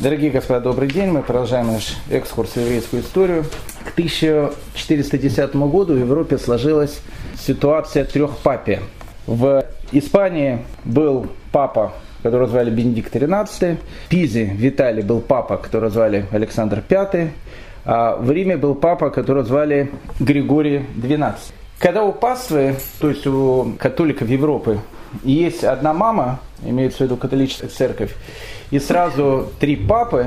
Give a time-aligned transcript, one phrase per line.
[0.00, 1.08] Дорогие господа, добрый день.
[1.08, 3.44] Мы продолжаем наш экскурс в еврейскую историю.
[3.84, 7.00] К 1410 году в Европе сложилась
[7.36, 8.80] ситуация трехпапия.
[9.26, 13.76] В Испании был папа, которого звали Бенедикт XIII.
[14.06, 17.32] В Пизе, в Италии был папа, которого звали Александр V.
[17.84, 19.90] А в Риме был папа, которого звали
[20.20, 21.34] Григорий XII.
[21.80, 24.78] Когда у паствы, то есть у католиков Европы,
[25.24, 28.14] есть одна мама, имеется в виду католическая церковь,
[28.70, 30.26] и сразу три папы,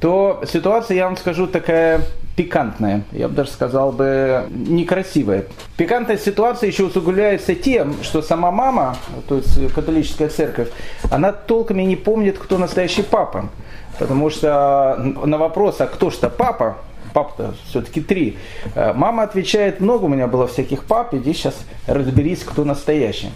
[0.00, 2.00] то ситуация, я вам скажу, такая
[2.36, 5.46] пикантная, я бы даже сказал бы некрасивая.
[5.76, 10.68] Пикантная ситуация еще усугубляется тем, что сама мама, то есть католическая церковь,
[11.10, 13.48] она толком и не помнит, кто настоящий папа.
[13.98, 16.76] Потому что на вопрос, а кто что папа,
[17.14, 18.36] пап-то все-таки три.
[18.74, 21.54] Э, мама отвечает, много у меня было всяких пап, иди сейчас
[21.86, 23.30] разберись, кто настоящий.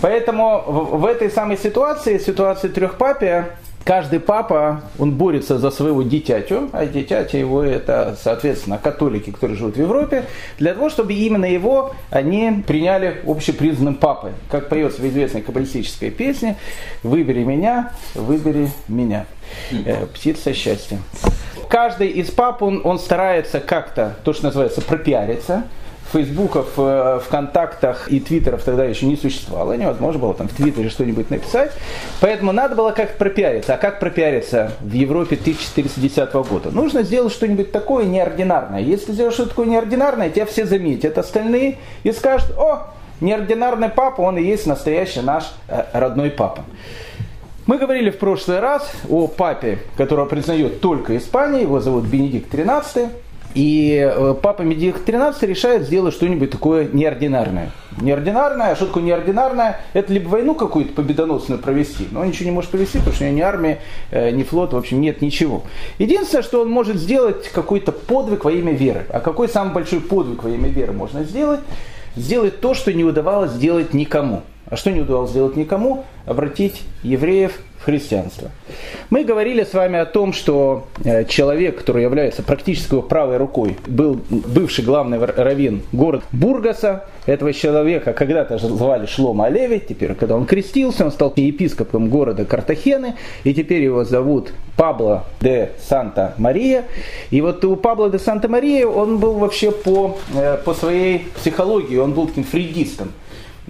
[0.00, 3.50] Поэтому в, этой самой ситуации, ситуации трехпапия,
[3.84, 9.76] каждый папа, он борется за своего дитятю, а дитятя его это, соответственно, католики, которые живут
[9.76, 10.24] в Европе,
[10.58, 14.32] для того, чтобы именно его они приняли общепризнанным папой.
[14.50, 16.56] Как поется в известной каббалистической песне
[17.02, 19.26] «Выбери меня, выбери меня».
[19.72, 20.98] Э, птица счастья
[21.70, 25.64] каждый из пап, он, он старается как-то, то, что называется, пропиариться.
[26.12, 29.74] Фейсбуков, э, ВКонтактах и Твиттеров тогда еще не существовало.
[29.74, 31.72] Невозможно было там в Твиттере что-нибудь написать.
[32.20, 33.74] Поэтому надо было как пропиариться.
[33.74, 36.70] А как пропиариться в Европе 1410 года?
[36.70, 38.80] Нужно сделать что-нибудь такое неординарное.
[38.80, 41.18] Если сделать что-то такое неординарное, тебя все заметят.
[41.18, 42.88] Остальные и скажут, о,
[43.20, 46.64] неординарный папа, он и есть настоящий наш э, родной папа.
[47.66, 53.10] Мы говорили в прошлый раз о папе, которого признает только Испания, его зовут Бенедикт XIII.
[53.54, 57.72] И э, папа Бенедикт XIII решает сделать что-нибудь такое неординарное.
[58.00, 59.80] Неординарное, а что такое неординарное?
[59.92, 63.26] Это либо войну какую-то победоносную провести, но он ничего не может провести, потому что у
[63.26, 63.78] него ни армии,
[64.12, 65.64] э, ни флота, в общем, нет ничего.
[65.98, 69.06] Единственное, что он может сделать какой-то подвиг во имя веры.
[69.10, 71.60] А какой самый большой подвиг во имя веры можно сделать?
[72.14, 74.42] Сделать то, что не удавалось сделать никому.
[74.70, 76.04] А что не удавалось сделать никому?
[76.26, 78.50] Обратить евреев в христианство.
[79.08, 83.78] Мы говорили с вами о том, что э, человек, который является практически его правой рукой,
[83.88, 87.06] был бывший главный раввин города Бургаса.
[87.26, 93.16] Этого человека когда-то звали Шлома Олеви, теперь, когда он крестился, он стал епископом города Картахены,
[93.42, 96.84] и теперь его зовут Пабло де Санта-Мария.
[97.30, 102.12] И вот у Пабло де Санта-Мария он был вообще по, э, по своей психологии, он
[102.12, 103.12] был таким фридистом.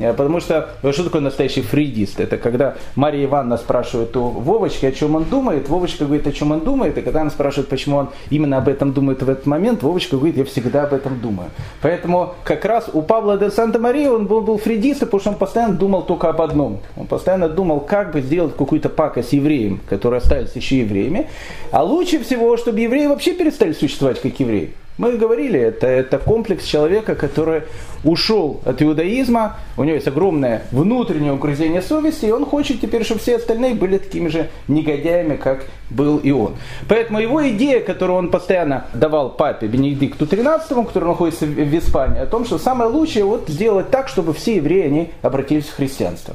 [0.01, 2.19] Э, потому что, что такое настоящий фридист?
[2.19, 6.51] Это когда Мария Ивановна спрашивает у Вовочки, о чем он думает, Вовочка говорит, о чем
[6.51, 9.83] он думает, и когда она спрашивает, почему он именно об этом думает в этот момент,
[9.83, 11.51] Вовочка говорит, я всегда об этом думаю.
[11.83, 15.75] Поэтому как раз у Павла де Санта-Мария он был, был фридистом, потому что он постоянно
[15.75, 16.81] думал только об одном.
[16.97, 21.29] Он постоянно думал, как бы сделать какую-то пакость евреям, которые остались еще евреями.
[21.71, 24.73] А лучше всего, чтобы евреи вообще перестали существовать как евреи.
[24.99, 27.63] Мы говорили, это, это комплекс человека, который
[28.05, 33.21] ушел от иудаизма, у него есть огромное внутреннее угрызение совести, и он хочет теперь, чтобы
[33.21, 36.57] все остальные были такими же негодяями, как был и он.
[36.89, 42.27] Поэтому его идея, которую он постоянно давал папе Бенедикту XIII, который находится в Испании, о
[42.27, 46.35] том, что самое лучшее вот сделать так, чтобы все евреи они обратились в христианство.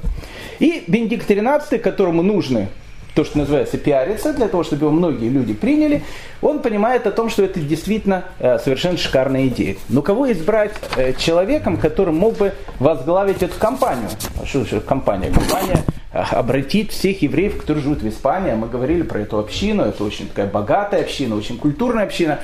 [0.59, 2.69] И Бенедикт XIII, которому нужны
[3.15, 6.03] то, что называется пиариться, для того, чтобы его многие люди приняли,
[6.41, 9.77] он понимает о том, что это действительно э, совершенно шикарная идея.
[9.87, 14.09] Но кого избрать э, человеком, который мог бы возглавить эту компанию?
[14.41, 15.31] А что же компания?
[15.31, 18.51] Компания э, обратить всех евреев, которые живут в Испании.
[18.53, 22.39] Мы говорили про эту общину, это очень такая богатая община, очень культурная община.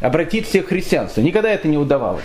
[0.00, 1.20] Обратить всех христианство.
[1.20, 2.24] Никогда это не удавалось.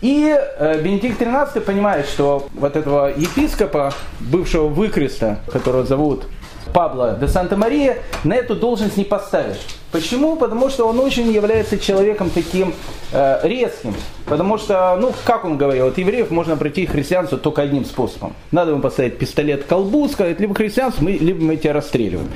[0.00, 0.34] И
[0.82, 6.24] Бенедикт XIII понимает, что вот этого епископа, бывшего выкреста, которого зовут
[6.72, 9.58] Пабло де Санта-Мария на эту должность не поставишь.
[9.92, 10.36] Почему?
[10.36, 12.72] Потому что он очень является человеком таким
[13.12, 13.94] э, резким.
[14.26, 18.34] Потому что, ну, как он говорил, от евреев можно пройти христианство только одним способом.
[18.52, 22.28] Надо ему поставить пистолет к колбу, сказать, либо христианство, мы, либо мы тебя расстреливаем.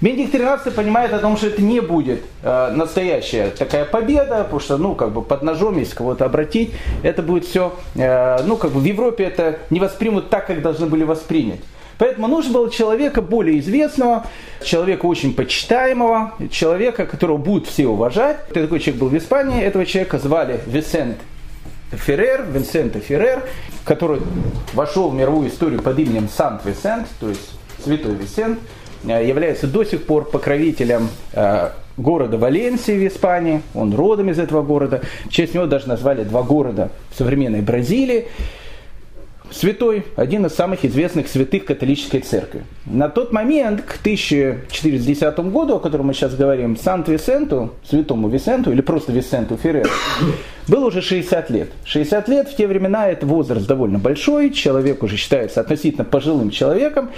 [0.00, 4.78] Бенедикт XIII понимает о том, что это не будет э, настоящая такая победа, потому что,
[4.78, 6.72] ну, как бы под ножом, если кого-то обратить,
[7.02, 10.86] это будет все, э, ну, как бы в Европе это не воспримут так, как должны
[10.86, 11.60] были воспринять.
[12.02, 14.26] Поэтому нужно было человека более известного,
[14.64, 18.44] человека очень почитаемого, человека, которого будут все уважать.
[18.48, 21.18] Такой человек был в Испании, этого человека звали Висент
[21.92, 23.44] Феррер, Винсента Феррер,
[23.84, 24.20] который
[24.72, 27.52] вошел в мировую историю под именем Сант-Висент, то есть
[27.84, 28.58] Святой Висент,
[29.06, 34.62] э, является до сих пор покровителем э, города Валенсии в Испании, он родом из этого
[34.62, 38.26] города, в честь него даже назвали два города в современной Бразилии.
[39.54, 42.64] Святой, один из самых известных святых католической церкви.
[42.86, 48.80] На тот момент, к 1410 году, о котором мы сейчас говорим, Сант-Висенту, святому Висенту, или
[48.80, 49.90] просто Висенту Ферреру,
[50.68, 51.70] было уже 60 лет.
[51.84, 57.10] 60 лет в те времена это возраст довольно большой, человек уже считается относительно пожилым человеком,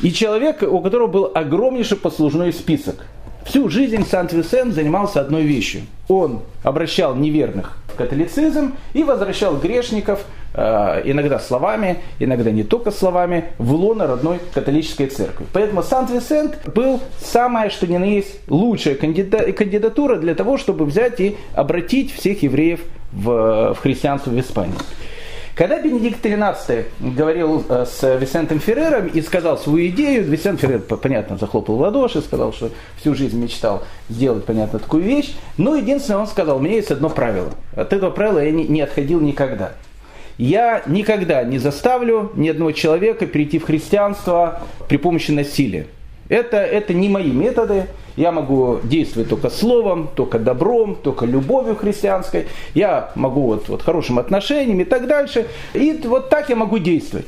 [0.00, 3.04] и человек, у которого был огромнейший послужной список.
[3.44, 5.82] Всю жизнь Сант-Висент занимался одной вещью.
[6.08, 10.26] Он обращал неверных в католицизм и возвращал грешников,
[10.58, 15.46] иногда словами, иногда не только словами, в лоно родной католической церкви.
[15.52, 21.36] Поэтому Сант-Висент был самая, что ни на есть, лучшая кандидатура для того, чтобы взять и
[21.54, 22.80] обратить всех евреев
[23.12, 24.74] в, в христианство в Испании.
[25.58, 31.36] Когда Бенедикт XIII говорил э, с Висентом Феррером и сказал свою идею, Висент Феррер, понятно,
[31.36, 32.70] захлопал в ладоши, сказал, что
[33.00, 35.34] всю жизнь мечтал сделать, понятно, такую вещь.
[35.56, 37.50] Но единственное, он сказал, у меня есть одно правило.
[37.74, 39.72] От этого правила я не, не отходил никогда.
[40.38, 45.86] Я никогда не заставлю ни одного человека перейти в христианство при помощи насилия.
[46.28, 47.86] Это, это не мои методы.
[48.16, 52.46] Я могу действовать только словом, только добром, только любовью христианской.
[52.74, 55.46] Я могу вот, вот хорошим отношением и так дальше.
[55.74, 57.26] И вот так я могу действовать.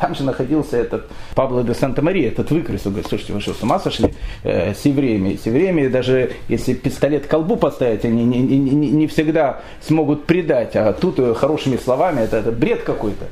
[0.00, 2.86] Там же находился этот Пабло де Санта-Мария, этот выкрес.
[2.86, 4.14] Он говорит, слушайте, вы что, с ума сошли
[4.44, 5.36] э, с евреями?
[5.36, 10.24] С евреями даже если пистолет к колбу поставить, они не, не, не, не всегда смогут
[10.24, 10.74] предать.
[10.74, 13.26] А тут э, хорошими словами, это, это бред какой-то.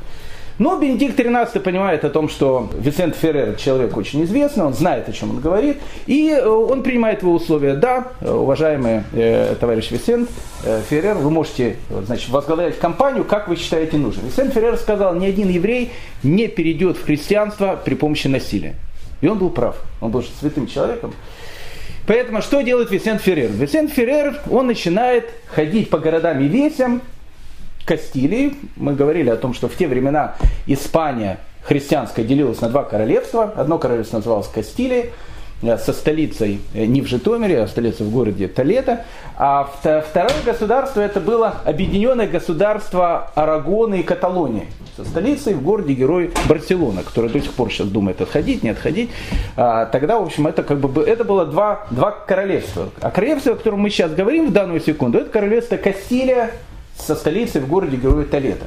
[0.59, 5.13] Но Бенедикт XIII понимает о том, что Висент Феррер человек очень известный, он знает, о
[5.13, 7.75] чем он говорит, и э, он принимает его условия.
[7.75, 10.29] Да, уважаемый э, товарищ Висент
[10.65, 14.27] э, Феррер, вы можете значит, возглавлять компанию, как вы считаете нужным.
[14.27, 15.93] Висент Феррер сказал, ни один еврей
[16.25, 18.75] не перейдет в христианство при помощи насилия.
[19.21, 21.15] И он был прав, он был святым человеком.
[22.09, 23.51] Поэтому что делает Висент Феррер?
[23.51, 27.03] Висент Феррер, он начинает ходить по городам и весям,
[27.89, 28.55] Кастилии.
[28.77, 30.37] Мы говорили о том, что в те времена
[30.67, 33.55] Испания христианская делилась на два королевства.
[33.57, 35.07] Одно королевство называлось Кастилия,
[35.63, 39.07] э, со столицей э, не в Житомире, а столицей в городе Толето.
[39.39, 44.67] А второе государство это было объединенное государство Арагона и Каталонии
[44.99, 49.11] со столицей в городе Герой Барселона, который до сих пор сейчас думает отходить, не отходить.
[49.57, 52.91] А, тогда, в общем, это как бы это было два, два королевства.
[53.01, 56.51] А королевство, о котором мы сейчас говорим в данную секунду, это королевство Кастилия
[56.99, 58.67] со столицей в городе Героя Толета.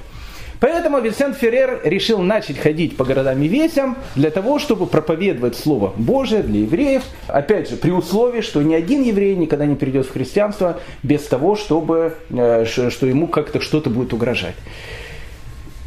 [0.61, 5.91] Поэтому Винсент Феррер решил начать ходить по городам и весям для того, чтобы проповедовать Слово
[5.97, 7.01] Божие для евреев.
[7.27, 11.55] Опять же, при условии, что ни один еврей никогда не перейдет в христианство без того,
[11.55, 14.53] чтобы, э, что ему как-то что-то будет угрожать.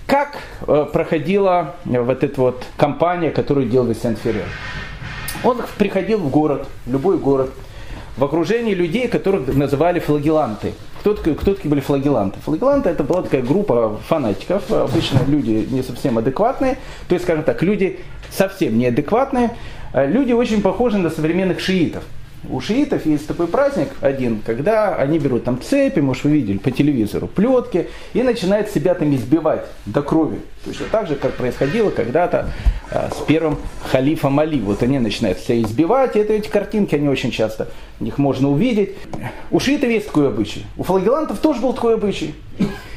[0.09, 4.49] Как э, проходила вот эта вот кампания, которую делал Винсент Феррер?
[5.45, 7.51] Он приходил в город, в любой город,
[8.17, 10.73] в окружении людей, которых называли флагеланты.
[11.05, 12.41] Кто, кто такие были флагеланты?
[12.41, 16.79] Флагеланты это была такая группа фанатиков, обычно люди не совсем адекватные,
[17.09, 19.55] то есть, скажем так, люди совсем неадекватные,
[19.93, 22.05] люди очень похожи на современных шиитов.
[22.51, 26.71] У шиитов есть такой праздник один, когда они берут там цепи, может вы видели по
[26.71, 30.41] телевизору, плетки, и начинают себя там избивать до крови.
[30.65, 32.51] Точно так же, как происходило когда-то
[32.91, 33.59] а, с первым
[33.91, 34.61] халифом Али.
[34.61, 37.69] Вот они начинают себя избивать, и это, эти картинки, они очень часто,
[38.01, 38.91] их можно увидеть.
[39.51, 40.65] У шиитов есть такой обычай.
[40.77, 42.35] У флагелантов тоже был такой обычай.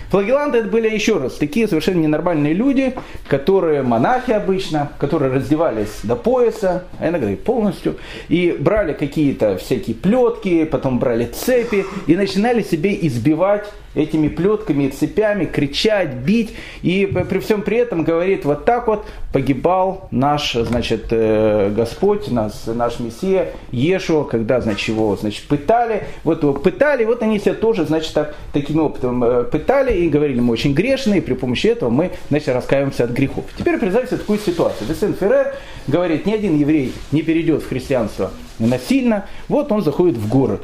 [0.10, 2.96] Флагеланты это были еще раз такие совершенно ненормальные люди,
[3.28, 7.98] которые монахи обычно, которые раздевались до пояса, а иногда и полностью,
[8.30, 14.90] и брали какие-то всякие плетки, потом брали цепи и начинали себе избивать этими плетками и
[14.90, 16.54] цепями, кричать, бить.
[16.84, 22.54] И при всем при этом говорит, вот так вот погибал наш, значит, э, Господь, наш,
[22.68, 26.04] наш Мессия, Ешуа, когда, значит, его, значит, пытали.
[26.24, 30.40] Вот его пытали, вот они себя тоже, значит, так, таким опытом э, пытали и говорили,
[30.40, 33.46] мы очень грешные, при помощи этого мы, значит, раскаиваемся от грехов.
[33.58, 34.88] Теперь представьте такую ситуацию.
[34.88, 35.56] Весен Феррер
[35.88, 39.26] говорит, ни один еврей не перейдет в христианство насильно.
[39.48, 40.62] Вот он заходит в город.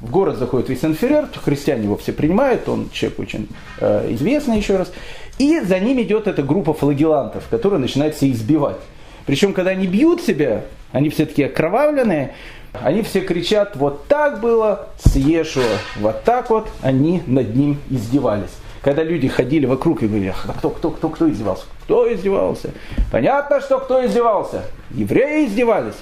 [0.00, 3.48] В город заходит Висенферер, христиане его все принимают, он человек очень
[3.80, 4.90] э, известный еще раз.
[5.38, 8.78] И за ним идет эта группа флагелантов, которая начинает себя избивать.
[9.26, 12.34] Причем, когда они бьют себя, они все такие окровавленные,
[12.72, 15.64] они все кричат, вот так было с Ешуа,
[15.96, 18.50] вот так вот они над ним издевались.
[18.82, 21.64] Когда люди ходили вокруг и говорили, а кто, кто, кто, кто издевался?
[21.84, 22.70] Кто издевался?
[23.12, 24.62] Понятно, что кто издевался.
[24.90, 25.96] Евреи издевались.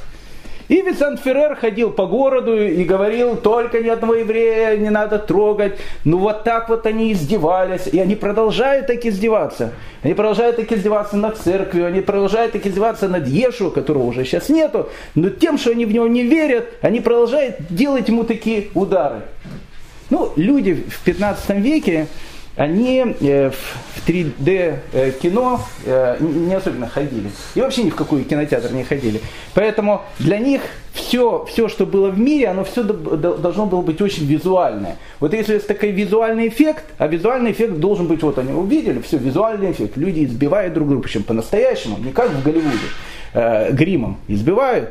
[0.68, 5.78] И Винсент Феррер ходил по городу и говорил, только ни одного еврея не надо трогать.
[6.04, 7.86] Ну вот так вот они издевались.
[7.86, 9.72] И они продолжают так издеваться.
[10.02, 14.50] Они продолжают так издеваться над церковью, они продолжают так издеваться над Ешу, которого уже сейчас
[14.50, 14.90] нету.
[15.14, 19.22] Но тем, что они в него не верят, они продолжают делать ему такие удары.
[20.10, 22.08] Ну, люди в 15 веке,
[22.58, 25.60] они в 3D кино
[26.18, 27.30] не особенно ходили.
[27.54, 29.20] И вообще ни в какой кинотеатр не ходили.
[29.54, 30.62] Поэтому для них
[30.92, 34.96] все, все, что было в мире, оно все должно было быть очень визуальное.
[35.20, 39.18] Вот если есть такой визуальный эффект, а визуальный эффект должен быть, вот они увидели, все,
[39.18, 39.96] визуальный эффект.
[39.96, 42.76] Люди избивают друг друга, причем по-настоящему, не как в Голливуде,
[43.34, 44.90] э, гримом избивают.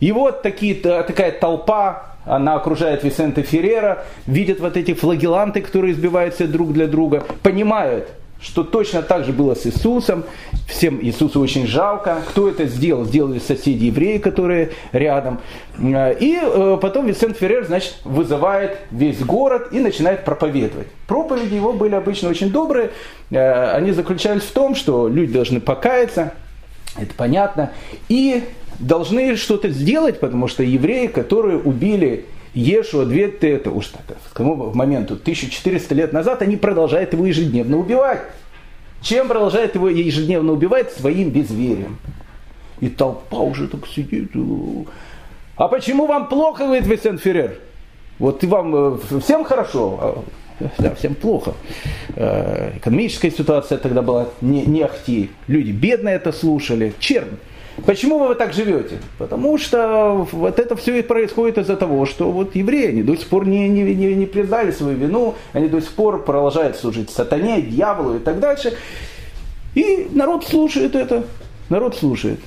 [0.00, 6.46] И вот такие, такая толпа, она окружает Висенте Феррера, видят вот эти флагеланты, которые избиваются
[6.46, 8.08] друг для друга, понимают,
[8.42, 10.24] что точно так же было с Иисусом.
[10.68, 12.18] Всем Иисусу очень жалко.
[12.28, 13.04] Кто это сделал?
[13.04, 15.40] Сделали соседи евреи, которые рядом.
[15.78, 20.88] И э, потом Висент Феррер, значит, вызывает весь город и начинает проповедовать.
[21.06, 22.90] Проповеди его были обычно очень добрые.
[23.30, 26.32] Э, они заключались в том, что люди должны покаяться,
[26.98, 27.70] это понятно,
[28.08, 28.44] и
[28.78, 34.72] должны что-то сделать, потому что евреи, которые убили Ешуа, две это уж так, к тому
[34.74, 38.22] моменту, 1400 лет назад, они продолжают его ежедневно убивать.
[39.00, 40.92] Чем продолжают его ежедневно убивать?
[40.92, 41.98] Своим безверием.
[42.80, 44.30] И толпа уже так сидит.
[45.56, 47.58] А почему вам плохо, говорит Весен Феррер?
[48.18, 50.24] Вот вам э, всем хорошо, а,
[50.78, 51.54] да, всем плохо.
[52.14, 55.30] Э, экономическая ситуация тогда была не, не ахти.
[55.48, 56.94] Люди бедные это слушали.
[56.98, 57.38] Чернь.
[57.86, 58.98] Почему вы так живете?
[59.18, 63.26] Потому что вот это все и происходит из-за того, что вот евреи, они до сих
[63.28, 67.62] пор не, не, не, не признали свою вину, они до сих пор продолжают служить сатане,
[67.62, 68.74] дьяволу и так дальше.
[69.74, 71.24] И народ слушает это,
[71.70, 72.40] народ слушает.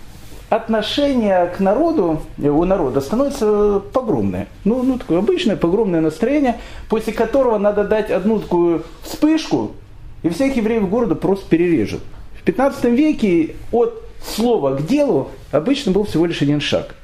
[0.50, 4.48] Отношение к народу, у народа становится погромное.
[4.64, 9.72] Ну, ну, такое обычное погромное настроение, после которого надо дать одну такую вспышку,
[10.22, 12.02] и всех евреев города просто перережут.
[12.40, 16.96] В 15 веке от слова к делу обычно был всего лишь один шаг.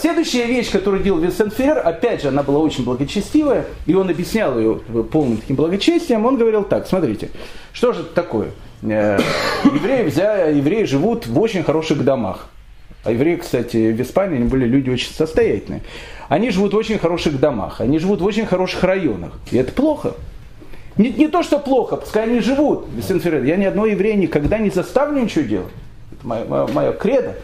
[0.00, 4.58] Следующая вещь, которую делал Винсент Феррер, опять же, она была очень благочестивая, и он объяснял
[4.58, 4.76] ее
[5.10, 7.28] полным таким благочестием, он говорил так, смотрите,
[7.72, 8.48] что же это такое?
[8.82, 9.18] Э,
[9.64, 12.48] евреи, взяли, евреи живут в очень хороших домах.
[13.04, 15.82] А евреи, кстати, в Испании были люди очень состоятельные.
[16.28, 19.32] Они живут в очень хороших домах, они живут в очень хороших районах.
[19.50, 20.14] И это плохо.
[20.98, 22.86] Не, не то, что плохо, пускай они живут.
[23.10, 25.72] Я ни одного еврея никогда не заставлю ничего делать.
[26.12, 27.34] Это мое, мое, мое кредо.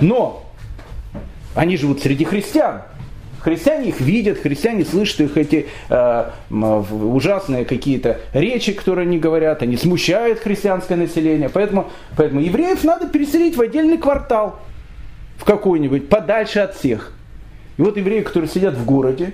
[0.00, 0.44] Но
[1.54, 2.82] они живут среди христиан.
[3.40, 9.78] Христиане их видят, христиане слышат их эти э, ужасные какие-то речи, которые они говорят, они
[9.78, 11.48] смущают христианское население.
[11.48, 14.58] Поэтому, поэтому евреев надо переселить в отдельный квартал,
[15.38, 17.14] в какой-нибудь, подальше от всех.
[17.78, 19.32] И вот евреи, которые сидят в городе,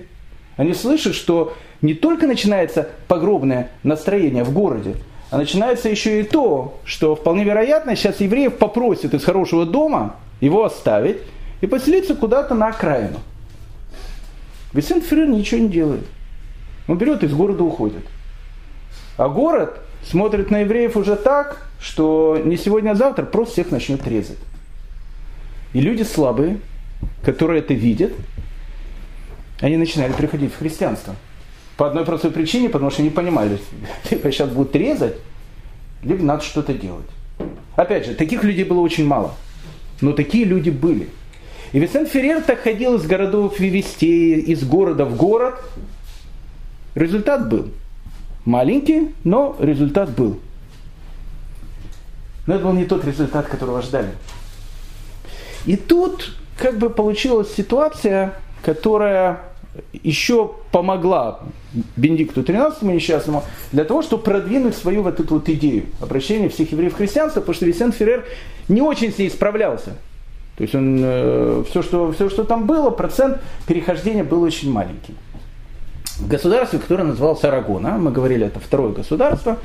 [0.57, 4.97] они слышат, что не только начинается погробное настроение в городе,
[5.31, 10.65] а начинается еще и то, что вполне вероятно сейчас евреев попросят из хорошего дома его
[10.65, 11.19] оставить
[11.61, 13.19] и поселиться куда-то на окраину.
[14.73, 16.07] Висент Феррер ничего не делает.
[16.89, 18.05] Он берет из города уходит.
[19.17, 24.07] А город смотрит на евреев уже так, что не сегодня, а завтра просто всех начнет
[24.07, 24.39] резать.
[25.73, 26.61] И люди слабые,
[27.25, 28.13] которые это видят,
[29.61, 31.15] они начинали приходить в христианство.
[31.77, 33.59] По одной простой причине, потому что не понимали,
[34.11, 35.17] либо сейчас будут резать,
[36.03, 37.07] либо надо что-то делать.
[37.77, 39.35] Опять же, таких людей было очень мало.
[40.01, 41.09] Но такие люди были.
[41.73, 45.61] И Висент Феррер так ходил из городов в вестей, из города в город.
[46.95, 47.71] Результат был.
[48.45, 50.41] Маленький, но результат был.
[52.47, 54.13] Но это был не тот результат, которого ждали.
[55.67, 58.35] И тут как бы получилась ситуация,
[58.67, 59.43] которая
[60.03, 61.39] еще помогла
[61.95, 66.95] Бенедикту XIII несчастному для того, чтобы продвинуть свою вот эту вот идею обращения всех евреев
[66.95, 68.25] в христианство, потому что Висент Феррер
[68.67, 69.93] не очень с ней справлялся.
[70.57, 75.15] То есть он, э, все, что, все, что там было, процент перехождения был очень маленький.
[76.19, 79.59] В государстве, которое называлось Арагона, мы говорили, это второе государство,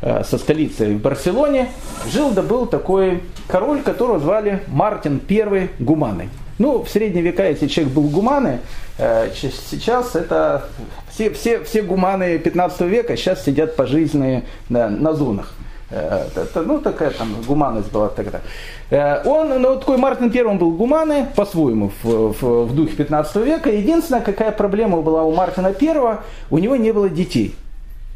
[0.00, 1.68] э, со столицей в Барселоне,
[2.10, 6.30] жил да был такой король, которого звали Мартин I Гуманы.
[6.62, 8.60] Ну, в средние века, если человек был гуманы,
[8.96, 10.68] э, сейчас это
[11.10, 15.54] все, все, все гуманы 15 века сейчас сидят пожизненные да, на зонах.
[15.90, 18.42] Э, это, ну, такая там гуманность была тогда.
[18.90, 23.68] Э, он, ну, такой Мартин Первым был гуманы, по-своему, в, в, в духе 15 века.
[23.68, 27.56] Единственная, какая проблема была у Мартина Первого, у него не было детей.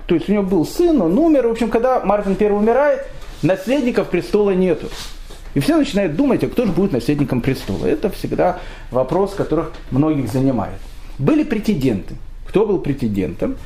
[0.07, 1.49] То есть у него был сын, он умер.
[1.49, 3.09] В общем, когда Мартин Первый умирает,
[3.43, 4.87] наследников престола нету.
[5.57, 7.87] И все начинают думать, а кто же будет наследником престола.
[7.87, 8.59] Это всегда
[8.91, 10.77] вопрос, которых многих занимает.
[11.19, 12.15] Были претенденты.
[12.47, 13.57] Кто был претендентом?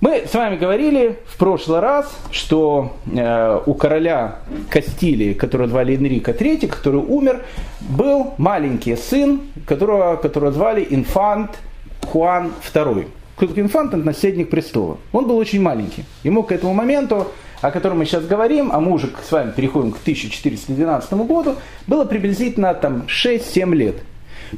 [0.00, 4.36] Мы с вами говорили в прошлый раз, что э, у короля
[4.70, 7.44] Кастилии, которого звали Энрико III, который умер,
[7.80, 11.58] был маленький сын, которого, которого звали инфант
[12.06, 13.08] Хуан II.
[13.34, 13.94] кто такой инфант?
[13.94, 14.98] Это наследник престола.
[15.12, 16.04] Он был очень маленький.
[16.22, 17.26] Ему к этому моменту,
[17.60, 22.04] о котором мы сейчас говорим, а мы уже с вами переходим к 1412 году, было
[22.04, 23.96] приблизительно там 6-7 лет.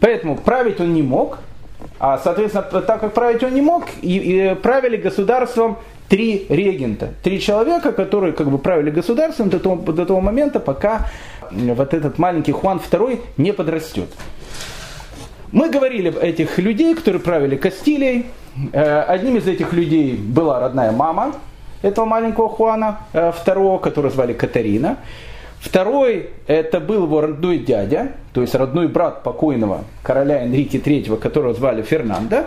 [0.00, 1.38] Поэтому править он не мог,
[1.99, 5.78] а, соответственно, так как править он не мог, и, и правили государством
[6.09, 11.09] три регента, три человека, которые как бы правили государством до того, до того момента, пока
[11.50, 14.09] вот этот маленький Хуан II не подрастет.
[15.50, 18.26] Мы говорили об этих людей, которые правили Кастилией.
[18.73, 21.35] Э, одним из этих людей была родная мама
[21.82, 24.98] этого маленького Хуана э, которого звали Катарина.
[25.62, 31.54] Второй, это был его родной дядя, то есть родной брат покойного короля Энрике III, которого
[31.54, 32.46] звали Фернандо.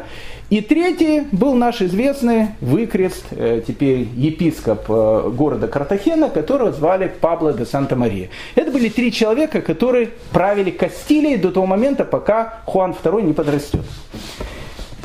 [0.49, 7.53] И третий был наш известный выкрест, э, теперь епископ э, города Картахена, которого звали Пабло
[7.53, 8.29] де Санта-Мария.
[8.53, 13.85] Это были три человека, которые правили Кастилией до того момента, пока Хуан II не подрастет.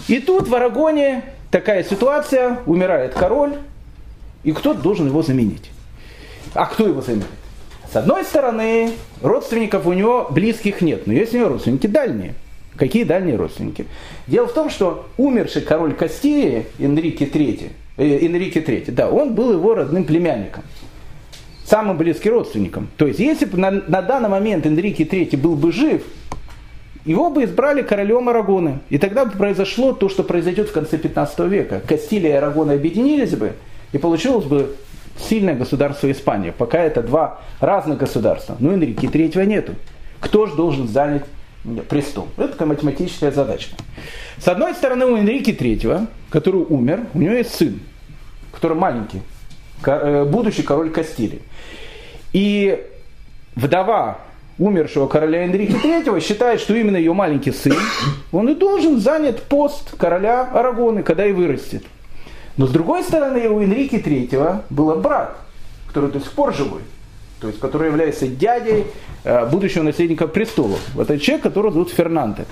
[0.08, 3.54] И тут в Арагоне такая ситуация, умирает король,
[4.44, 5.70] и кто должен его заменить?
[6.54, 7.26] А кто его заменит?
[7.92, 12.34] С одной стороны, родственников у него близких нет, но есть у него родственники дальние.
[12.76, 13.86] Какие дальние родственники?
[14.26, 19.52] Дело в том, что умерший король Кастилии, Энрике III, э, Энрике III, да, он был
[19.52, 20.62] его родным племянником,
[21.64, 22.88] самым близким родственником.
[22.96, 26.02] То есть, если бы на, на данный момент Энрике III был бы жив,
[27.04, 28.80] его бы избрали королем Арагоны.
[28.88, 31.80] И тогда бы произошло то, что произойдет в конце 15 века.
[31.86, 33.54] Кастилия и Арагоны объединились бы,
[33.92, 34.76] и получилось бы
[35.18, 36.52] сильное государство Испания.
[36.52, 38.56] Пока это два разных государства.
[38.58, 39.74] Но Энрике третьего нету.
[40.20, 41.24] Кто же должен занять
[41.88, 42.28] престол?
[42.36, 43.76] Это такая математическая задачка.
[44.38, 47.80] С одной стороны, у Энрике третьего, который умер, у него есть сын,
[48.52, 49.22] который маленький,
[49.84, 51.42] э, будущий король Кастилии.
[52.32, 52.86] И
[53.54, 54.18] вдова
[54.58, 57.74] умершего короля Энрике III считает, что именно ее маленький сын,
[58.30, 61.82] он и должен занять пост короля Арагоны, когда и вырастет.
[62.56, 65.36] Но с другой стороны, у Энрике III был брат,
[65.88, 66.82] который до сих пор живой,
[67.40, 68.86] то есть который является дядей
[69.24, 70.76] э, будущего наследника престола.
[70.98, 72.44] Это человек, которого зовут Фернандо.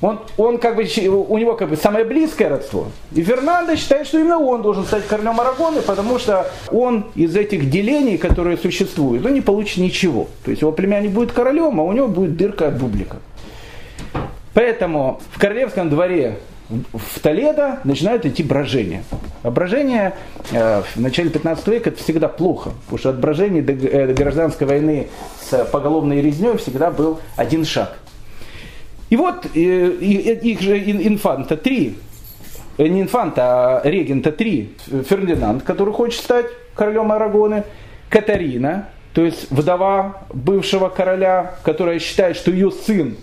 [0.00, 2.86] Он, он как бы, у него как бы самое близкое родство.
[3.12, 7.68] И Фернандо считает, что именно он должен стать королем Арагоны, потому что он из этих
[7.68, 10.28] делений, которые существуют, он не получит ничего.
[10.44, 13.16] То есть его племянник будет королем, а у него будет дырка от бублика.
[14.54, 19.02] Поэтому в королевском дворе в Толедо начинают идти брожения.
[19.42, 20.14] А брожение
[20.52, 24.66] э, в начале 15 века это всегда плохо, потому что от брожений э, до гражданской
[24.66, 25.08] войны
[25.40, 27.98] с поголовной резней всегда был один шаг.
[29.08, 31.96] И вот э, их же инфанта три,
[32.76, 37.64] не инфанта, а регента три, Фердинанд, который хочет стать королем Арагоны,
[38.10, 43.16] Катарина, то есть вдова бывшего короля, которая считает, что ее сын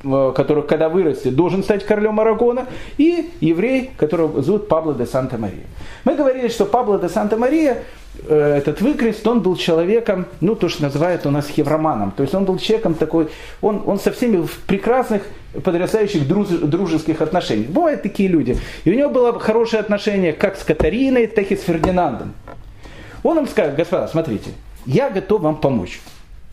[0.00, 5.64] который, когда вырастет, должен стать королем Арагона, и еврей, которого зовут Пабло де Санта-Мария.
[6.04, 7.82] Мы говорили, что Пабло де Санта-Мария,
[8.28, 12.12] э, этот выкрест, он был человеком, ну, то, что называют у нас хевроманом.
[12.12, 13.28] То есть он был человеком такой,
[13.60, 15.22] он, он со всеми в прекрасных,
[15.64, 17.70] потрясающих друж, дружеских отношениях.
[17.70, 18.56] Бывают такие люди.
[18.84, 22.34] И у него было хорошее отношение как с Катариной, так и с Фердинандом.
[23.24, 24.50] Он им скажет, господа, смотрите,
[24.86, 26.00] я готов вам помочь.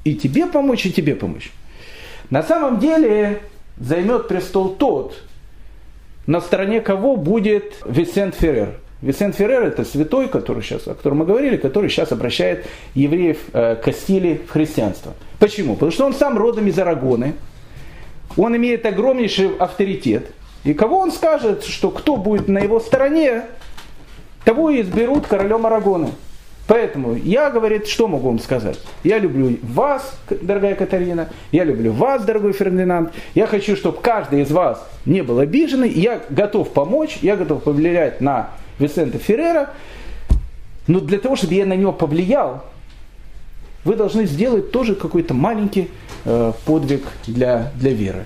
[0.03, 1.51] И тебе помочь, и тебе помочь.
[2.31, 3.41] На самом деле
[3.77, 5.21] займет престол тот,
[6.25, 8.79] на стороне кого будет Висент Феррер.
[9.01, 13.75] Висент Феррер это святой, который сейчас, о котором мы говорили, который сейчас обращает евреев э,
[13.75, 15.13] Кастили в христианство.
[15.39, 15.73] Почему?
[15.73, 17.33] Потому что он сам родом из Арагоны,
[18.37, 20.27] он имеет огромнейший авторитет.
[20.63, 23.43] И кого он скажет, что кто будет на его стороне,
[24.45, 26.11] того и изберут королем Арагоны.
[26.67, 28.79] Поэтому я, говорит, что могу вам сказать?
[29.03, 33.11] Я люблю вас, дорогая Катарина, я люблю вас, дорогой Фердинанд.
[33.33, 35.89] Я хочу, чтобы каждый из вас не был обиженный.
[35.89, 39.71] Я готов помочь, я готов повлиять на Висента Феррера.
[40.87, 42.63] Но для того, чтобы я на него повлиял,
[43.83, 45.89] вы должны сделать тоже какой-то маленький
[46.25, 48.25] э, подвиг для, для веры.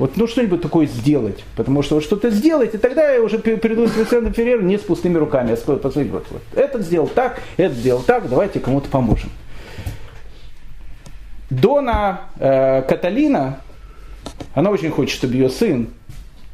[0.00, 1.44] Вот ну что-нибудь такое сделать.
[1.56, 4.80] Потому что вот что-то сделать, и тогда я уже приду с Винсентом Феррером не с
[4.80, 5.50] пустыми руками.
[5.50, 9.28] Я скажу, посмотрите, вот, вот, этот сделал так, этот сделал так, давайте кому-то поможем.
[11.50, 13.60] Дона э, Каталина,
[14.54, 15.88] она очень хочет, чтобы ее сын,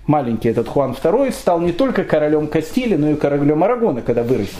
[0.09, 4.57] маленький этот Хуан II, стал не только королем Кастили, но и королем Арагона, когда вырастет.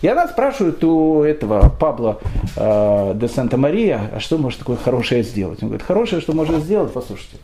[0.00, 2.18] И она спрашивает у этого Пабло
[2.56, 5.62] э, де Санта-Мария, а что может такое хорошее сделать?
[5.62, 7.36] Он говорит, хорошее, что может сделать, послушайте.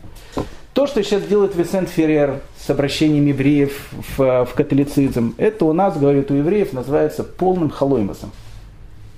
[0.78, 5.98] То, что сейчас делает Висент Феррер с обращением евреев в, в католицизм, это у нас,
[5.98, 8.30] говорит, у евреев называется полным халоймосом.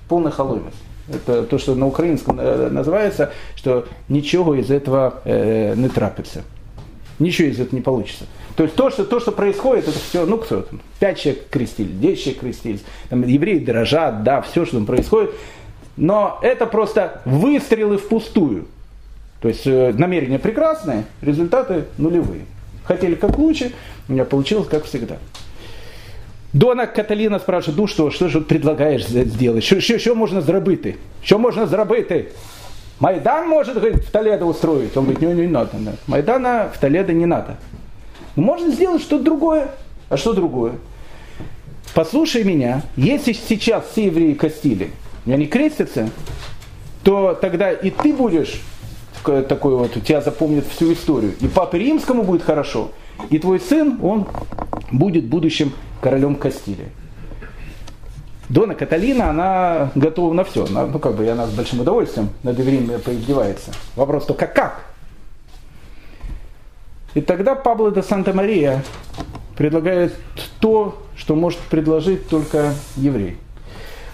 [0.09, 0.73] Полный халоймос.
[1.07, 6.41] Это то, что на украинском э, называется, что ничего из этого э, не трапится.
[7.19, 8.25] Ничего из этого не получится.
[8.55, 11.95] То есть то, что, то, что происходит, это все, ну кто там, пять человек крестились,
[11.95, 15.29] десять человек крестились, там евреи дрожат, да, все, что там происходит.
[15.95, 18.65] Но это просто выстрелы впустую.
[19.41, 22.41] То есть э, намерения прекрасные, результаты нулевые.
[22.83, 23.71] Хотели как лучше,
[24.07, 25.17] у меня получилось как всегда.
[26.53, 29.63] Дона Каталина спрашивает, ну что, что же предлагаешь сделать?
[29.63, 30.95] Що, що, що можна зробити?
[31.23, 32.25] Що можна зробити?
[32.99, 34.95] Майдан может, говорит, в Толедо устроить.
[34.95, 35.77] Он говорит, не, не надо.
[35.79, 35.95] Нет.
[36.07, 37.55] Майдана в Толедо не надо.
[38.35, 39.67] Ну, можно сделать что-то другое.
[40.09, 40.73] А что другое?
[41.95, 44.91] Послушай меня, если сейчас все евреи костили,
[45.25, 46.09] и они крестятся,
[47.03, 48.61] то тогда и ты будешь
[49.23, 51.33] такой вот, тебя запомнит всю историю.
[51.39, 52.91] И папе римскому будет хорошо,
[53.29, 54.27] и твой сын, он
[54.91, 56.89] будет будущим королем Кастилии.
[58.49, 60.65] Дона Каталина, она готова на все.
[60.65, 63.71] Она, ну, как бы, она с большим удовольствием над евреями поиздевается.
[63.95, 64.83] Вопрос только как?
[67.13, 68.83] И тогда Пабло де Санта-Мария
[69.57, 70.13] предлагает
[70.59, 73.37] то, что может предложить только еврей.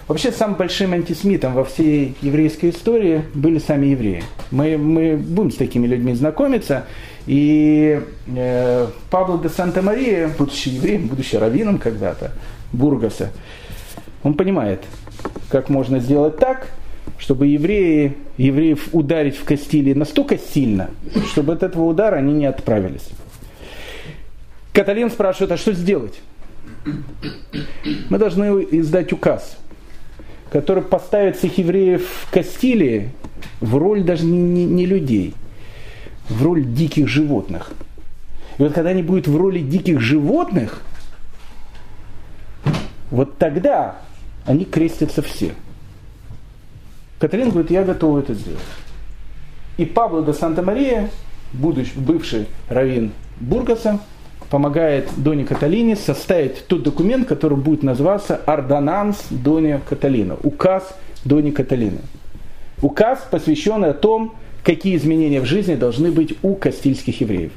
[0.08, 4.24] Вообще, самым большим антисемитом во всей еврейской истории были сами евреи.
[4.50, 6.86] Мы, мы будем с такими людьми знакомиться.
[7.26, 8.00] И
[8.34, 12.32] э, Пабло де Санта-Мария, будучи евреем, будучи раввином когда-то,
[12.72, 13.32] Бургаса,
[14.22, 14.82] он понимает,
[15.50, 16.68] как можно сделать так,
[17.18, 20.88] чтобы евреи, евреев ударить в Кастилии настолько сильно,
[21.30, 23.10] чтобы от этого удара они не отправились.
[24.72, 26.18] Каталин спрашивает, а что сделать?
[28.08, 29.58] Мы должны издать указ,
[30.50, 33.10] который поставит всех евреев в Кастилии
[33.60, 35.34] в роль даже не, не, людей,
[36.28, 37.72] в роль диких животных.
[38.58, 40.82] И вот когда они будут в роли диких животных,
[43.10, 43.98] вот тогда
[44.44, 45.52] они крестятся все.
[47.18, 48.60] Каталин говорит, я готов это сделать.
[49.76, 51.10] И Пабло де Санта-Мария,
[51.52, 54.00] бывший раввин Бургаса,
[54.50, 61.98] помогает Доне Каталине составить тот документ, который будет называться «Ордонанс Доне Каталина», указ Дони Каталины.
[62.80, 67.52] Указ, посвященный о том, какие изменения в жизни должны быть у кастильских евреев.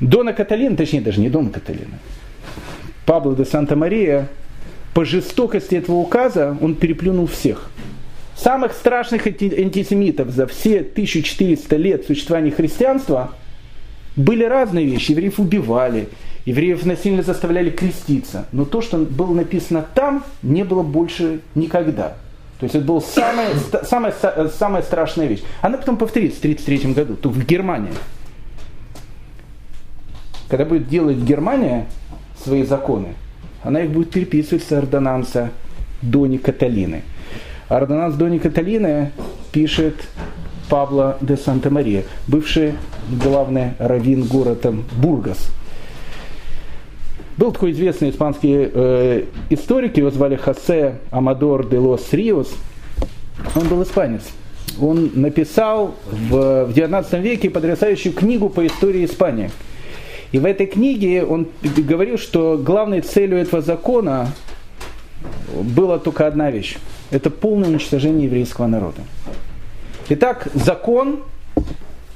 [0.00, 1.98] Дона Каталина, точнее даже не Дона Каталина,
[3.06, 4.28] Пабло де Санта-Мария
[4.92, 7.70] по жестокости этого указа он переплюнул всех.
[8.36, 13.32] Самых страшных антисемитов за все 1400 лет существования христианства
[14.16, 15.12] были разные вещи.
[15.12, 16.08] Евреев убивали,
[16.44, 18.46] евреев насильно заставляли креститься.
[18.52, 22.16] Но то, что было написано там, не было больше никогда.
[22.58, 23.50] То есть это была самая,
[23.82, 24.14] самая,
[24.48, 25.42] самая страшная вещь.
[25.60, 27.92] Она потом повторится в 1933 году, тут в Германии.
[30.48, 31.86] Когда будет делать Германия
[32.42, 33.08] свои законы,
[33.62, 35.50] она их будет переписывать с ордонанса
[36.00, 37.02] Дони Каталины.
[37.68, 39.10] Ордонанс Дони Каталины
[39.52, 39.96] пишет
[40.68, 42.74] Пабло де Санта-Мария, бывший
[43.10, 45.48] главный раввин города Бургас.
[47.36, 52.54] Был такой известный испанский э, историк, его звали Хосе Амадор де Лос Риос.
[53.54, 54.22] Он был испанец.
[54.80, 59.50] Он написал в, в 19 веке потрясающую книгу по истории Испании–
[60.32, 64.28] и в этой книге он говорил, что главной целью этого закона
[65.54, 66.76] была только одна вещь.
[67.10, 69.00] Это полное уничтожение еврейского народа.
[70.08, 71.22] Итак, закон,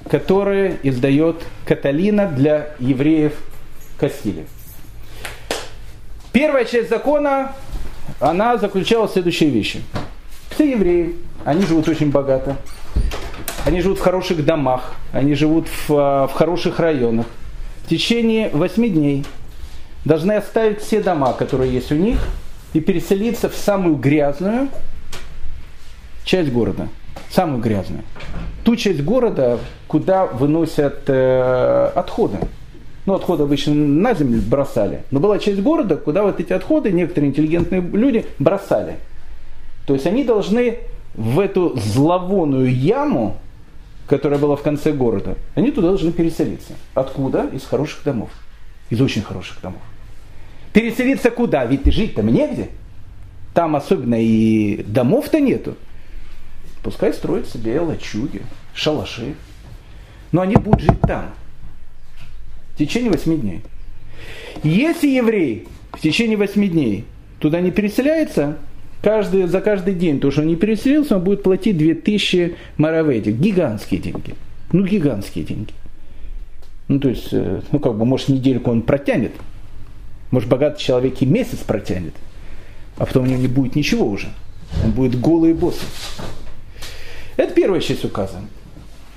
[0.08, 3.32] который издает Каталина для евреев
[3.98, 4.46] Кастилии.
[6.32, 7.52] Первая часть закона,
[8.20, 9.82] она заключала следующие вещи.
[10.50, 12.56] Все евреи, они живут очень богато,
[13.64, 17.26] они живут в хороших домах, они живут в, в хороших районах
[17.90, 19.24] течение восьми дней
[20.04, 22.20] должны оставить все дома, которые есть у них,
[22.72, 24.68] и переселиться в самую грязную
[26.24, 26.88] часть города.
[27.30, 28.02] Самую грязную.
[28.64, 32.38] Ту часть города, куда выносят э, отходы.
[33.06, 35.02] Ну, отходы обычно на землю бросали.
[35.10, 38.96] Но была часть города, куда вот эти отходы некоторые интеллигентные люди бросали.
[39.86, 40.78] То есть они должны
[41.14, 43.36] в эту зловонную яму
[44.10, 46.72] которая была в конце города, они туда должны переселиться.
[46.94, 47.46] Откуда?
[47.52, 48.30] Из хороших домов.
[48.90, 49.80] Из очень хороших домов.
[50.72, 51.64] Переселиться куда?
[51.64, 52.70] Ведь жить там негде.
[53.54, 55.76] Там особенно и домов-то нету.
[56.82, 58.42] Пускай строят себе лачуги,
[58.74, 59.34] шалаши.
[60.32, 61.30] Но они будут жить там.
[62.74, 63.62] В течение восьми дней.
[64.62, 67.04] Если еврей в течение восьми дней
[67.38, 68.58] туда не переселяется,
[69.02, 73.36] каждый, за каждый день, то, что он не переселился, он будет платить 2000 мараведик.
[73.36, 74.34] Гигантские деньги.
[74.72, 75.72] Ну, гигантские деньги.
[76.88, 79.32] Ну, то есть, э, ну, как бы, может, недельку он протянет.
[80.30, 82.14] Может, богатый человек и месяц протянет.
[82.98, 84.28] А потом у него не будет ничего уже.
[84.84, 85.78] Он будет голый босс.
[87.40, 88.38] Это первая часть указа.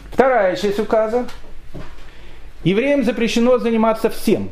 [0.09, 1.27] Вторая часть указа.
[2.63, 4.49] Евреям запрещено заниматься всем.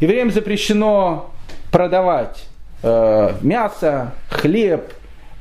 [0.00, 1.30] Евреям запрещено
[1.70, 2.48] продавать
[2.82, 4.92] э, мясо, хлеб,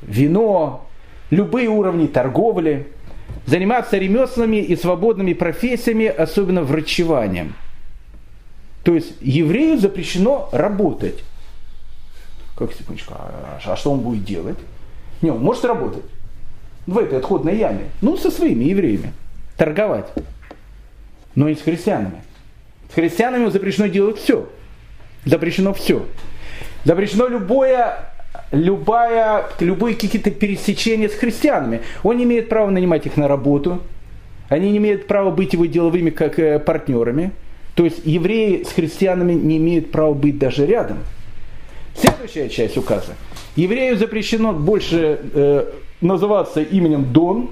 [0.04, 0.86] вино,
[1.32, 2.86] любые уровни торговли,
[3.48, 7.56] заниматься ремеслами и свободными профессиями, особенно врачеванием.
[8.84, 11.24] То есть еврею запрещено работать.
[12.56, 14.60] Как секундочку, а, а что он будет делать?
[15.24, 16.04] Не, он может работать
[16.88, 17.90] в этой отходной яме.
[18.02, 19.12] Ну, со своими евреями.
[19.58, 20.08] Торговать.
[21.36, 22.24] Но не с христианами.
[22.90, 24.50] С христианами запрещено делать все.
[25.26, 26.06] Запрещено все.
[26.86, 28.00] Запрещено любое
[28.52, 31.82] любая, любые какие-то пересечения с христианами.
[32.04, 33.82] Он не имеет права нанимать их на работу.
[34.50, 37.32] Они не имеют права быть его деловыми как э, партнерами.
[37.76, 41.00] То есть евреи с христианами не имеют права быть даже рядом.
[41.96, 43.16] Следующая часть указа.
[43.56, 45.72] Еврею запрещено больше э,
[46.02, 47.50] называться именем Дон,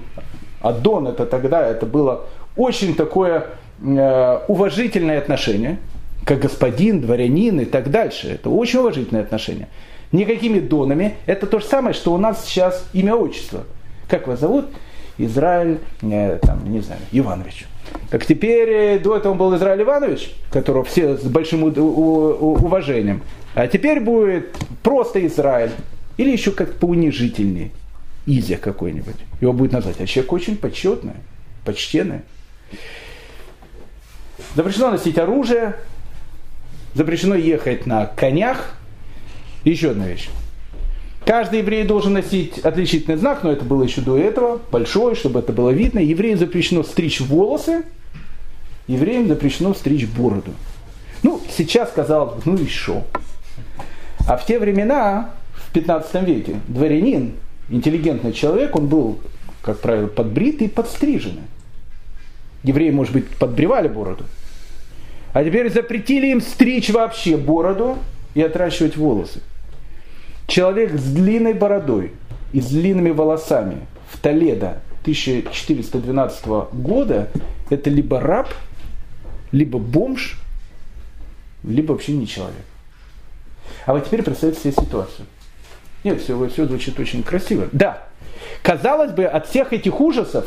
[0.62, 3.48] а Дон это тогда это было очень такое
[3.82, 5.80] э, уважительное отношение,
[6.26, 8.30] как господин, дворянин и так дальше.
[8.30, 9.68] Это очень уважительное отношение.
[10.12, 11.16] Никакими донами.
[11.26, 13.64] Это то же самое, что у нас сейчас имя отчество.
[14.08, 14.66] Как вас зовут?
[15.18, 17.66] Израиль, э, там, не знаю, Иванович.
[18.10, 23.22] Как теперь, э, до этого был Израиль Иванович, которого все с большим уважением.
[23.54, 25.72] А теперь будет просто Израиль.
[26.18, 27.72] Или еще как поунижительнее.
[28.26, 29.16] Изя какой-нибудь.
[29.42, 30.00] Его будет назвать.
[30.00, 31.14] А человек очень почетный,
[31.64, 32.22] почтенный.
[34.56, 35.76] Запрещено носить оружие,
[36.94, 38.76] запрещено ехать на конях.
[39.64, 40.30] Еще одна вещь.
[41.26, 45.52] Каждый еврей должен носить отличительный знак, но это было еще до этого, большой, чтобы это
[45.52, 46.00] было видно.
[46.00, 47.84] Евреям запрещено стричь волосы,
[48.88, 50.52] евреям запрещено стричь бороду.
[51.24, 53.04] Ну, сейчас казалось бы, ну и что?
[54.28, 57.34] А в те времена, в 15 веке, дворянин,
[57.69, 59.19] интеллигентный человек, он был,
[59.62, 61.43] как правило, подбритый и подстриженный.
[62.63, 64.25] Евреи, может быть, подбривали бороду.
[65.34, 67.97] А теперь запретили им стричь вообще бороду
[68.34, 69.41] и отращивать волосы.
[70.47, 72.13] Человек с длинной бородой
[72.54, 77.30] и с длинными волосами в Толедо 1412 года
[77.69, 78.47] это либо раб,
[79.51, 80.39] либо бомж,
[81.63, 82.65] либо вообще не человек.
[83.86, 85.25] А вот теперь представьте себе ситуацию.
[86.06, 87.68] Нет, все, все звучит очень красиво.
[87.72, 88.04] Да,
[88.62, 90.46] казалось бы, от всех этих ужасов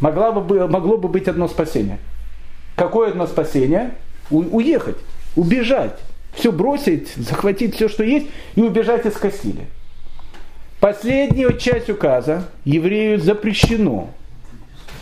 [0.00, 1.98] могло бы, могло бы быть одно спасение.
[2.76, 3.94] Какое одно спасение?
[4.30, 4.98] У, уехать,
[5.34, 5.98] убежать,
[6.34, 9.66] все бросить, захватить все, что есть, и убежать из Кастили.
[10.78, 14.10] Последнюю часть указа еврею запрещено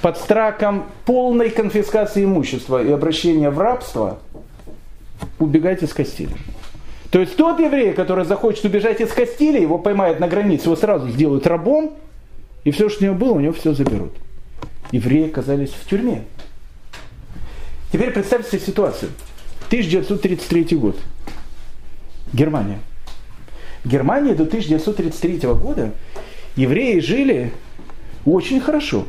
[0.03, 4.21] под страхом полной конфискации имущества и обращения в рабство
[5.41, 6.37] убегать из Кастили.
[7.15, 11.09] То есть тот еврей, который захочет убежать из Кастилии, его поймают на границе, его сразу
[11.09, 11.93] сделают рабом,
[12.65, 14.11] и все, что у него было, у него все заберут.
[14.91, 16.25] Евреи оказались в тюрьме.
[17.93, 19.13] Теперь представьте себе ситуацию.
[19.69, 20.97] 1933 год.
[22.33, 22.81] Германия.
[23.85, 25.93] В Германии до 1933 года
[26.57, 27.53] евреи жили
[28.27, 29.05] очень хорошо.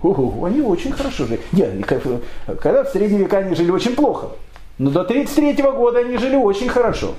[0.00, 1.40] Ого, они очень хорошо жили.
[1.50, 4.28] Нет, когда в средние века они жили очень плохо.
[4.78, 7.14] Но до 1933 года они жили очень хорошо.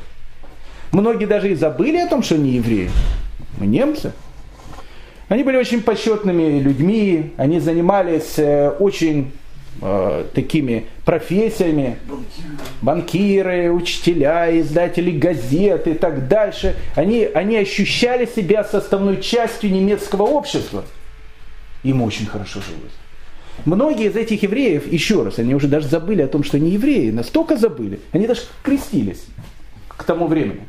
[0.92, 2.90] Многие даже и забыли о том, что они евреи.
[3.58, 4.14] Мы немцы.
[5.28, 9.34] Они были очень почетными людьми, они занимались э, очень
[9.82, 11.98] э, такими профессиями,
[12.82, 16.76] банкиры, учителя, издатели газет и так дальше.
[16.96, 20.86] Они, они ощущали себя составной частью немецкого общества.
[21.84, 22.94] Им очень хорошо жилось.
[23.66, 27.10] Многие из этих евреев, еще раз, они уже даже забыли о том, что они евреи,
[27.12, 29.26] настолько забыли, они даже крестились
[29.90, 30.62] к тому времени.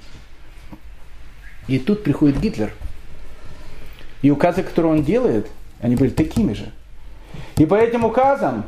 [1.68, 2.72] И тут приходит Гитлер.
[4.22, 5.46] И указы, которые он делает,
[5.80, 6.72] они были такими же.
[7.56, 8.64] И по этим указам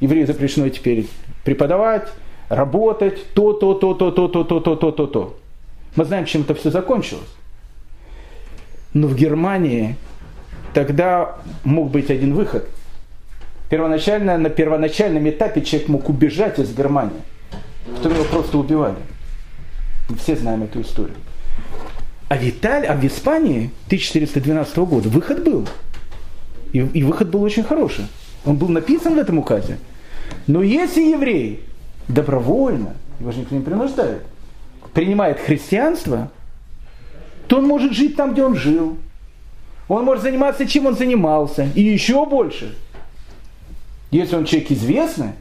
[0.00, 1.06] еврею запрещено теперь
[1.44, 2.08] преподавать,
[2.48, 5.38] работать, то, то, то, то, то, то, то, то, то, то, то.
[5.96, 7.22] Мы знаем, чем это все закончилось.
[8.94, 9.96] Но в Германии
[10.72, 12.68] тогда мог быть один выход–
[13.68, 17.20] первоначально, на первоначальном этапе человек мог убежать из Германии.
[17.86, 18.96] Потом его просто убивали.
[20.08, 21.16] Мы все знаем эту историю.
[22.28, 25.68] А в Италии, а в Испании 1412 года выход был.
[26.72, 28.06] И, и выход был очень хороший.
[28.44, 29.78] Он был написан в этом указе.
[30.46, 31.62] Но если еврей
[32.08, 34.22] добровольно, его же никто не принуждает,
[34.92, 36.30] принимает христианство,
[37.46, 38.96] то он может жить там, где он жил.
[39.88, 41.68] Он может заниматься, чем он занимался.
[41.74, 42.74] И еще больше–
[44.16, 45.32] если он человек известный,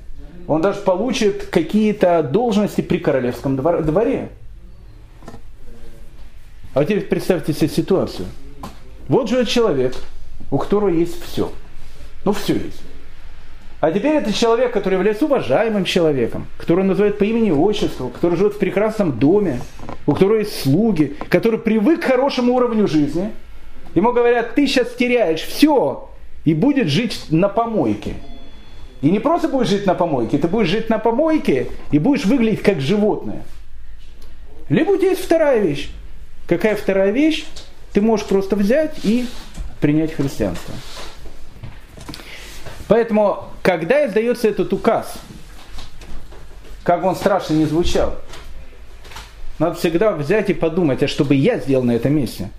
[0.48, 4.30] он даже получит какие-то должности при королевском дворе.
[6.74, 8.28] А теперь представьте себе ситуацию.
[9.08, 9.96] Вот живет человек,
[10.50, 11.52] у которого есть все.
[12.26, 12.82] Ну, все есть.
[13.80, 18.54] А теперь это человек, который является уважаемым человеком, который называют по имени отчеству, который живет
[18.54, 19.60] в прекрасном доме,
[20.08, 23.32] у которого есть слуги, который привык к хорошему уровню жизни.
[23.94, 26.10] Ему говорят, ты сейчас теряешь все
[26.46, 28.16] и будешь жить на помойке.
[29.04, 32.64] И не просто будешь жить на помойке, ты будешь жить на помойке и будешь выглядеть
[32.64, 33.44] как животное.
[34.70, 35.90] Либо у тебя есть вторая вещь.
[36.48, 37.44] Какая вторая вещь?
[37.92, 39.28] Ты можешь просто взять и
[39.82, 40.74] принять христианство.
[42.88, 45.16] Поэтому, когда издается этот указ,
[46.84, 48.16] как он страшно не звучал,
[49.60, 52.52] надо всегда взять и подумать, а что бы я сделал на этом месте?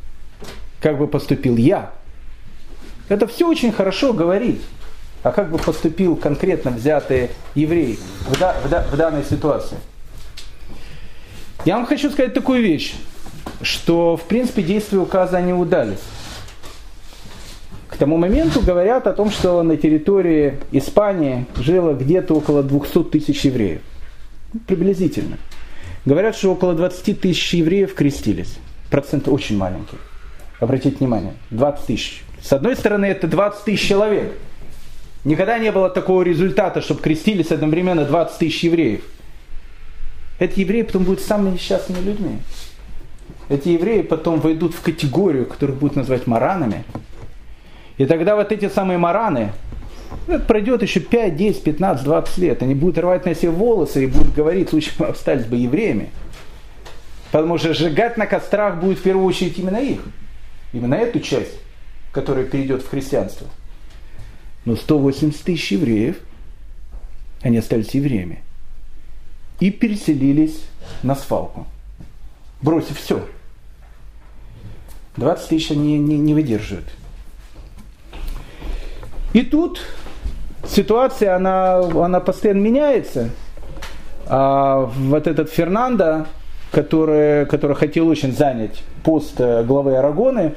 [0.79, 1.93] Как бы поступил я?
[3.09, 4.61] Это все очень хорошо говорить.
[5.25, 9.79] А как бы поступил конкретно взятый еврей в, да, в, да, в данной ситуации?
[11.65, 12.95] Я вам хочу сказать такую вещь,
[13.63, 16.03] что в принципе действия указа не удались.
[17.89, 23.47] К тому моменту говорят о том, что на территории Испании жило где-то около 200 тысяч
[23.47, 23.81] евреев.
[24.53, 25.39] Ну, приблизительно.
[26.05, 28.59] Говорят, что около 20 тысяч евреев крестились.
[28.91, 29.97] Процент очень маленький.
[30.61, 32.25] Обратите внимание, 20 тысяч.
[32.43, 34.35] С одной стороны, это 20 тысяч человек.
[35.25, 39.03] Никогда не было такого результата, чтобы крестились одновременно 20 тысяч евреев.
[40.39, 42.39] Эти евреи потом будут самыми несчастными людьми.
[43.49, 46.85] Эти евреи потом войдут в категорию, которых будут называть маранами.
[47.97, 49.53] И тогда вот эти самые мараны,
[50.27, 52.63] это пройдет еще 5, 10, 15, 20 лет.
[52.63, 56.11] Они будут рвать на себе волосы и будут говорить, лучше бы остались бы евреями.
[57.31, 60.01] Потому что сжигать на кострах будет в первую очередь именно их.
[60.73, 61.53] Именно эту часть,
[62.13, 63.47] которая перейдет в христианство.
[64.65, 66.17] Но 180 тысяч евреев,
[67.43, 68.43] они остались евреями.
[69.61, 70.65] И переселились
[71.03, 71.67] на свалку.
[72.63, 73.27] Бросив все.
[75.17, 76.87] 20 тысяч они не, не выдерживают.
[79.33, 79.81] И тут
[80.67, 83.31] ситуация, она, она постоянно меняется.
[84.27, 86.27] А вот этот Фернандо,
[86.71, 90.55] который, который хотел очень занять пост э, главы Арагоны,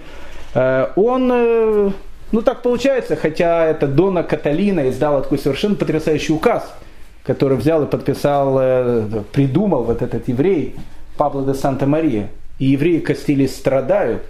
[0.54, 1.92] э, он э,
[2.32, 6.74] ну так получается, хотя это Дона Каталина издала такой совершенно потрясающий указ,
[7.24, 10.76] который взял и подписал, э, придумал вот этот еврей
[11.18, 12.30] Пабло де Санта-Мария.
[12.60, 14.24] И евреи Кастилии страдают,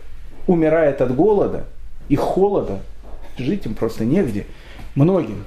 [0.47, 1.65] умирают от голода
[2.09, 2.79] и холода.
[3.37, 4.45] Жить им просто негде.
[4.95, 5.45] Многим.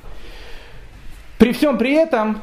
[1.38, 2.40] При всем при этом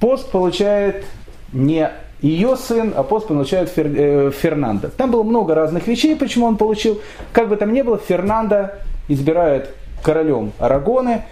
[0.00, 1.04] пост получает
[1.52, 1.90] не
[2.24, 4.88] ее сын, апостол получает Фер, э, Фернандо.
[4.88, 7.00] Там было много разных вещей, почему он получил.
[7.32, 8.70] Как бы там ни было, Фернандо
[9.08, 9.68] избирают
[10.02, 11.24] королем Арагоны,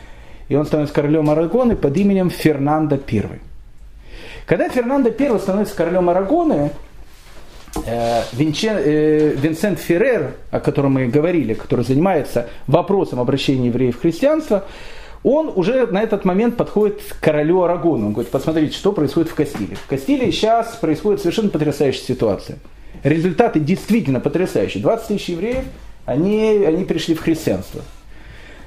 [0.48, 3.40] и он становится королем Арагоны под именем Фернандо I.
[4.44, 6.72] Когда Фернандо I становится королем Арагоны,
[7.86, 14.02] э, Винчен, э, Винсент Феррер, о котором мы говорили, который занимается вопросом обращения евреев в
[14.02, 14.64] христианство,
[15.22, 18.06] он уже на этот момент подходит к королю Арагону.
[18.06, 19.74] Он говорит, посмотрите, что происходит в Кастилии.
[19.74, 22.58] В Кастилии сейчас происходит совершенно потрясающая ситуация.
[23.04, 24.82] Результаты действительно потрясающие.
[24.82, 25.64] 20 тысяч евреев,
[26.06, 27.82] они, они перешли в христианство.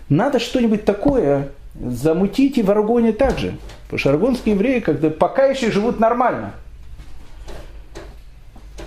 [0.07, 3.57] Надо что-нибудь такое замутить и в Арагоне также.
[3.83, 6.53] Потому что арагонские евреи когда пока еще живут нормально.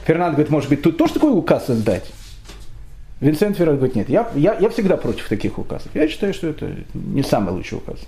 [0.07, 2.11] Фернанд говорит, может быть, тут тоже такой указ издать?
[3.21, 5.91] Винсент Феррер говорит, нет, я, я, я всегда против таких указов.
[5.95, 7.99] Я считаю, что это не самый лучший указ.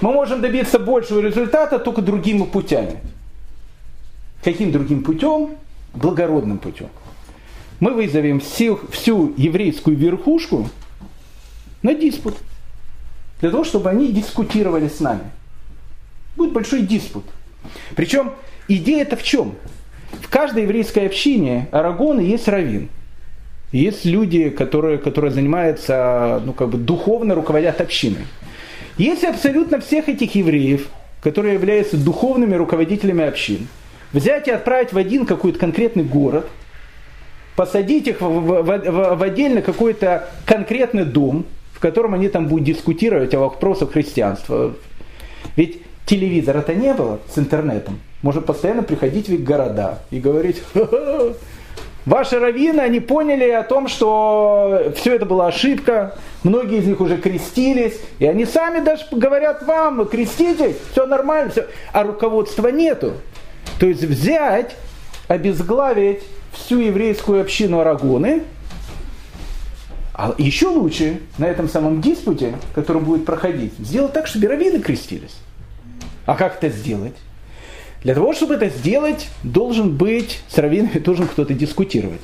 [0.00, 2.98] Мы можем добиться большего результата только другими путями.
[4.42, 5.56] Каким другим путем?
[5.94, 6.88] Благородным путем.
[7.78, 10.68] Мы вызовем всю, всю еврейскую верхушку
[11.82, 12.34] на диспут.
[13.40, 15.30] Для того, чтобы они дискутировали с нами.
[16.36, 17.24] Будет большой диспут.
[17.94, 18.32] Причем
[18.68, 19.54] идея это в чем?
[20.12, 22.88] В каждой еврейской общине Арагона есть раввин.
[23.74, 28.24] Есть люди, которые, которые занимаются, ну, как бы духовно руководят общиной.
[28.98, 30.86] Если абсолютно всех этих евреев,
[31.20, 33.66] которые являются духовными руководителями общин,
[34.12, 36.46] взять и отправить в один какой-то конкретный город,
[37.56, 42.66] посадить их в, в, в, в отдельно какой-то конкретный дом, в котором они там будут
[42.66, 44.76] дискутировать о вопросах христианства.
[45.56, 47.98] Ведь телевизора-то не было с интернетом.
[48.22, 51.34] Можно постоянно приходить в их города и говорить, Ха-ха,
[52.06, 57.16] Ваши раввины, они поняли о том, что все это была ошибка, многие из них уже
[57.16, 61.66] крестились, и они сами даже говорят вам, креститесь, все нормально, все.
[61.92, 63.14] а руководства нету.
[63.80, 64.76] То есть взять,
[65.28, 68.42] обезглавить всю еврейскую общину Арагоны,
[70.12, 75.36] а еще лучше на этом самом диспуте, который будет проходить, сделать так, чтобы раввины крестились.
[76.26, 77.14] А как это сделать?
[78.04, 82.20] Для того, чтобы это сделать, должен быть с раввинами должен кто-то дискутировать.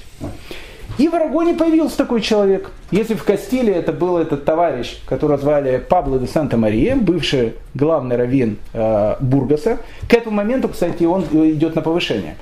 [0.98, 2.70] И в Арагоне появился такой человек.
[2.90, 8.58] Если в Кастиле это был этот товарищ, которого звали Пабло де Санта-Мария, бывший главный раввин
[8.74, 12.36] э, Бургаса, к этому моменту, кстати, он идет на повышение.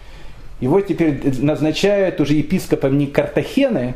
[0.60, 3.94] Его теперь назначают уже епископом не Картахены,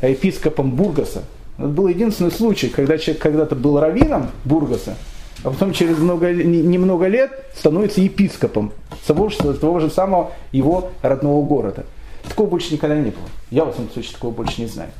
[0.00, 1.22] а епископом Бургаса.
[1.56, 4.96] Это был единственный случай, когда человек когда-то был раввином Бургаса,
[5.42, 8.72] а потом через много, немного лет становится епископом
[9.06, 11.86] того, того же самого его родного города.
[12.28, 13.24] Такого больше никогда не было.
[13.50, 14.90] Я, в этом случае, такого больше не знаю.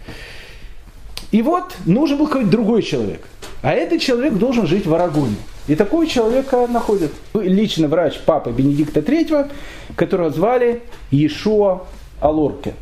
[1.31, 3.23] И вот нужен был какой-то другой человек.
[3.63, 5.37] А этот человек должен жить в Арагоне.
[5.69, 9.51] И такого человека находит лично врач папы Бенедикта III,
[9.95, 11.87] которого звали Иешуа
[12.21, 12.75] Алорке.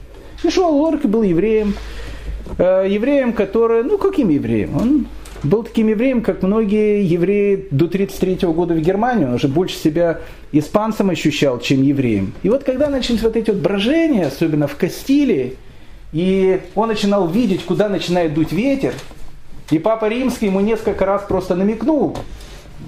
[0.43, 1.75] Иешуа Алорке был евреем,
[2.57, 4.77] э, евреем, который, ну каким евреем?
[4.77, 5.07] Он
[5.43, 9.25] был таким евреем, как многие евреи до 1933 года в Германии.
[9.25, 10.21] Он уже больше себя
[10.53, 12.33] испанцем ощущал, чем евреем.
[12.43, 15.57] И вот когда начались вот эти вот брожения, особенно в Кастилии,
[16.13, 18.95] и он начинал видеть, куда начинает дуть ветер,
[19.71, 22.17] и Папа Римский ему несколько раз просто намекнул,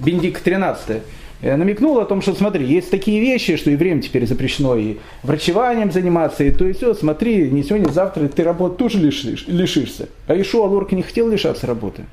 [0.03, 1.01] Бендик XIII,
[1.41, 5.91] э, намекнул о том, что смотри, есть такие вещи, что евреям теперь запрещено и врачеванием
[5.91, 10.09] заниматься, и то и все, смотри, не сегодня, не завтра ты работы тоже лишишь, лишишься.
[10.25, 12.03] А Ишуа Лорка не хотел лишаться работы.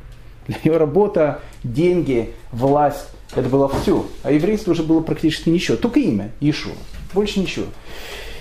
[0.49, 4.07] Для него работа, деньги, власть, это было все.
[4.23, 5.77] А еврейство уже было практически ничего.
[5.77, 6.73] Только имя, Иешуа.
[7.13, 7.67] Больше ничего.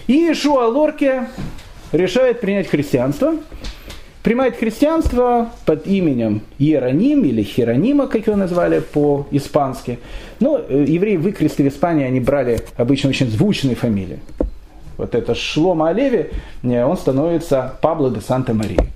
[0.07, 1.27] И Иешуа Лорке
[1.91, 3.35] решает принять христианство.
[4.23, 9.99] Принимает христианство под именем Иероним или Херонима, как его назвали по-испански.
[10.41, 14.19] Но э, евреи выкресты в Испании, они брали обычно очень звучные фамилии.
[14.97, 16.31] Вот это Шлома Олеви,
[16.63, 18.87] э, он становится Пабло де Санта-Мария.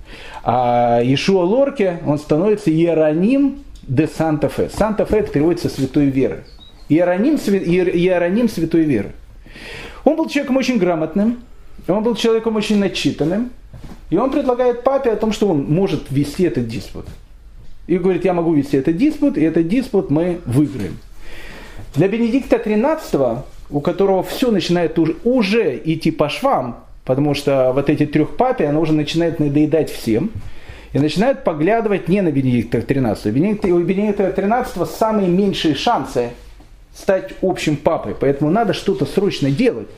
[0.42, 4.68] А Ишуа Лорке, он становится Иероним де Санта-Фе.
[4.68, 6.44] Санта-Фе это переводится «святой веры».
[6.88, 9.12] Иероним, Иероним святой веры.
[10.04, 11.38] Он был человеком очень грамотным,
[11.86, 13.50] он был человеком очень начитанным,
[14.10, 17.06] и он предлагает папе о том, что он может вести этот диспут.
[17.86, 20.98] И говорит, я могу вести этот диспут, и этот диспут мы выиграем.
[21.94, 23.42] Для Бенедикта XIII,
[23.72, 28.62] у которого все начинает уже, уже идти по швам, Потому что вот эти трех папи,
[28.62, 30.30] она уже начинает надоедать всем.
[30.92, 33.70] И начинают поглядывать не на Бенедикта XIII.
[33.72, 36.30] У Бенедикта XIII самые меньшие шансы
[36.94, 38.14] стать общим папой.
[38.18, 39.88] Поэтому надо что-то срочно делать.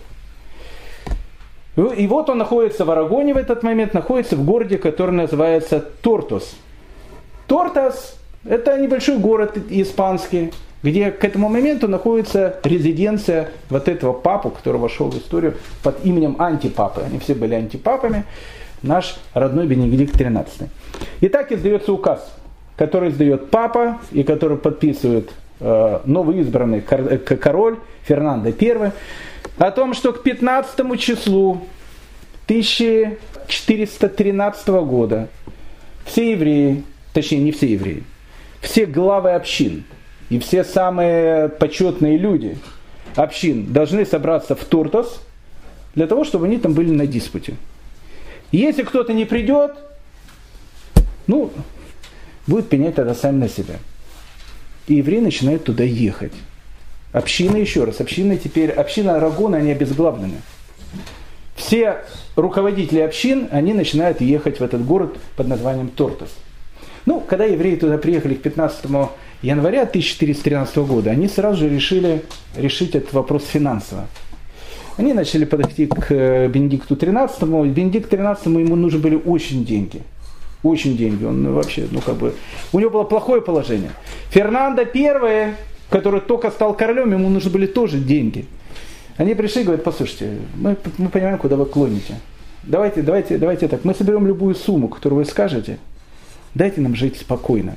[1.77, 6.55] И вот он находится в Арагоне в этот момент, находится в городе, который называется Тортос.
[7.49, 10.53] Тортос– это небольшой город испанский,
[10.85, 16.37] где к этому моменту находится резиденция вот этого папу, который вошел в историю под именем
[16.39, 17.01] антипапы.
[17.01, 18.24] Они все были антипапами,
[18.82, 20.68] наш родной Бенедикт XIII.
[21.22, 22.30] Итак, издается указ,
[22.76, 25.30] который издает папа и который подписывает
[25.61, 28.93] э, новый избранный король Фернандо I,
[29.57, 31.62] о том, что к 15 числу
[32.45, 35.28] 1413 года
[36.05, 38.05] все евреи, точнее не все евреи,
[38.61, 39.85] все главы общин,
[40.35, 42.59] и все самые почетные люди
[43.14, 45.20] общин должны собраться в Туртос
[45.95, 47.55] для того, чтобы они там были на диспуте.
[48.51, 49.76] если кто-то не придет,
[51.28, 51.53] ну,
[52.49, 53.76] будет пенять тогда сами на себя.
[54.89, 56.32] И евреи начинают туда ехать.
[57.12, 60.43] Община, еще раз, община теперь, община Арагона, они обезглавлены.
[61.55, 61.99] Все
[62.35, 66.35] руководители общин, они начинают ехать в этот город под названием Тортос.
[67.07, 68.87] Ну, когда евреи туда приехали к 15
[69.45, 72.23] января 1413 года они сразу же решили
[72.57, 74.07] решить этот вопрос финансово.
[74.97, 77.69] Они начали подойти к э, Бенедикту XIII.
[77.69, 80.03] Бенедикт XIII ему нужны были очень деньги.
[80.63, 81.25] Очень деньги.
[81.25, 82.35] Он вообще, ну как бы,
[82.73, 83.91] у него было плохое положение.
[84.31, 85.55] Фернандо I,
[85.91, 88.47] который только стал королем, ему нужны были тоже деньги.
[89.17, 92.15] Они пришли и говорят, послушайте, мы, мы понимаем, куда вы клоните.
[92.63, 95.79] Давайте, давайте, давайте так, мы соберем любую сумму, которую вы скажете,
[96.55, 97.77] дайте нам жить спокойно.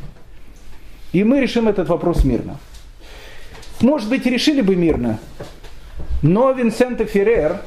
[1.13, 2.57] И мы решим этот вопрос мирно.
[3.81, 5.19] Может быть, решили бы мирно,
[6.21, 7.61] но Винсенто Феррер,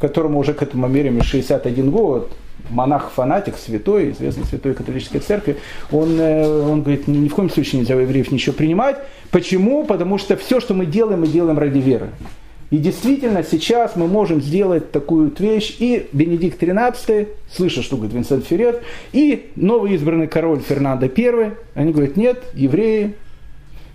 [0.00, 2.32] которому уже к этому времени 61 год,
[2.70, 5.58] монах-фанатик, святой, известный святой католической церкви,
[5.90, 8.96] он, э, он говорит, ни в коем случае нельзя у евреев ничего принимать.
[9.30, 9.84] Почему?
[9.84, 12.10] Потому что все, что мы делаем, мы делаем ради веры.
[12.72, 18.46] И действительно, сейчас мы можем сделать такую вещь, и Бенедикт XIII, слыша, что говорит Винсент
[18.46, 18.80] Феррер,
[19.12, 23.14] и новый избранный король Фернандо I, они говорят, нет, евреи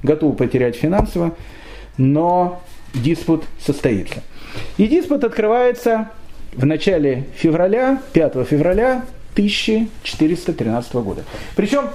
[0.03, 1.35] готовы потерять финансово,
[1.97, 2.61] но
[2.93, 4.21] диспут состоится.
[4.77, 6.11] И диспут открывается
[6.53, 11.23] в начале февраля, 5 февраля 1413 года.
[11.55, 11.89] Причем,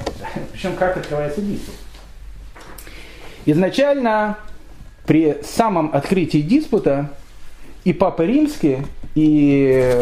[0.53, 1.77] причем как открывается диспут?
[3.47, 4.37] Изначально
[5.07, 7.11] при самом открытии диспута
[7.85, 8.79] и Папа Римский,
[9.15, 9.97] и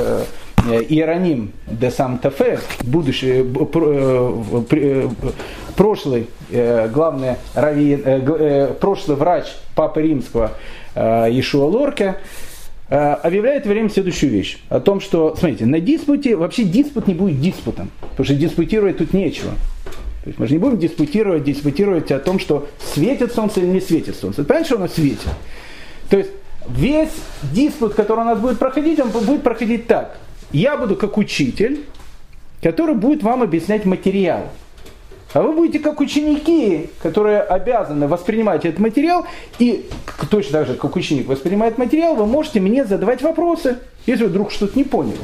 [0.88, 3.44] Иероним де Санта-Фе, будущий,
[5.74, 6.26] прошлый,
[6.92, 10.52] главный, раввин, прошлый врач Папы Римского
[10.94, 12.16] Ишуа Лорке,
[12.88, 14.58] объявляет время следующую вещь.
[14.68, 19.14] О том, что, смотрите, на диспуте, вообще диспут не будет диспутом, потому что диспутировать тут
[19.14, 19.52] нечего.
[20.22, 23.80] То есть мы же не будем диспутировать, диспутировать о том, что светит солнце или не
[23.80, 24.44] светит солнце.
[24.44, 25.28] Понятно, что оно светит.
[26.10, 26.30] То есть
[26.68, 27.12] весь
[27.52, 30.18] диспут, который у нас будет проходить, он будет проходить так.
[30.52, 31.84] Я буду как учитель,
[32.62, 34.48] который будет вам объяснять материал.
[35.32, 39.26] А вы будете как ученики, которые обязаны воспринимать этот материал,
[39.60, 39.88] и
[40.28, 44.76] точно так же, как ученик воспринимает материал, вы можете мне задавать вопросы, если вдруг что-то
[44.76, 45.20] не поняли.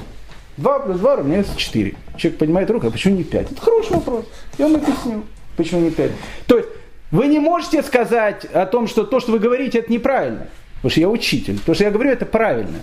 [0.56, 1.94] 2 плюс 2 равняется 4.
[2.16, 3.52] Человек понимает руку, а почему не 5?
[3.52, 4.24] Это хороший вопрос.
[4.58, 5.24] Я вам объясню,
[5.56, 6.10] почему не 5.
[6.46, 6.68] То есть
[7.10, 10.48] вы не можете сказать о том, что то, что вы говорите, это неправильно.
[10.76, 11.58] Потому что я учитель.
[11.58, 12.80] То, что я говорю, это правильно.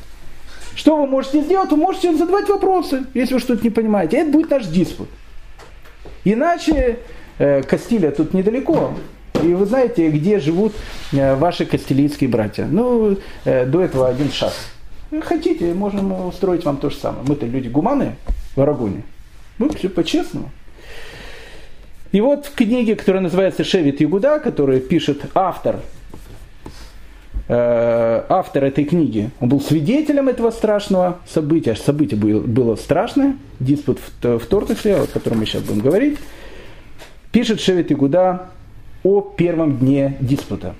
[0.75, 1.69] Что вы можете сделать?
[1.69, 4.17] Вы можете задавать вопросы, если вы что-то не понимаете.
[4.17, 5.09] Это будет наш диспут.
[6.23, 6.99] Иначе
[7.37, 8.93] э, Кастилия тут недалеко.
[9.43, 10.73] И вы знаете, где живут
[11.11, 12.65] э, ваши кастилийские братья.
[12.65, 14.53] Ну, э, до этого один шаг.
[15.21, 17.23] Хотите, можем устроить вам то же самое.
[17.27, 18.15] Мы-то люди гуманы
[18.55, 19.03] в Арагоне.
[19.57, 20.49] Мы все по-честному.
[22.11, 25.77] И вот в книге, которая называется «Шевит Ягуда», которую пишет автор
[27.49, 33.99] Э, автор этой книги, он был свидетелем этого страшного события, событие было, было страшное, диспут
[33.99, 36.17] в, в Тортофле, о котором мы сейчас будем говорить,
[37.33, 38.47] пишет Шевит Игуда
[39.03, 40.73] о первом дне диспута.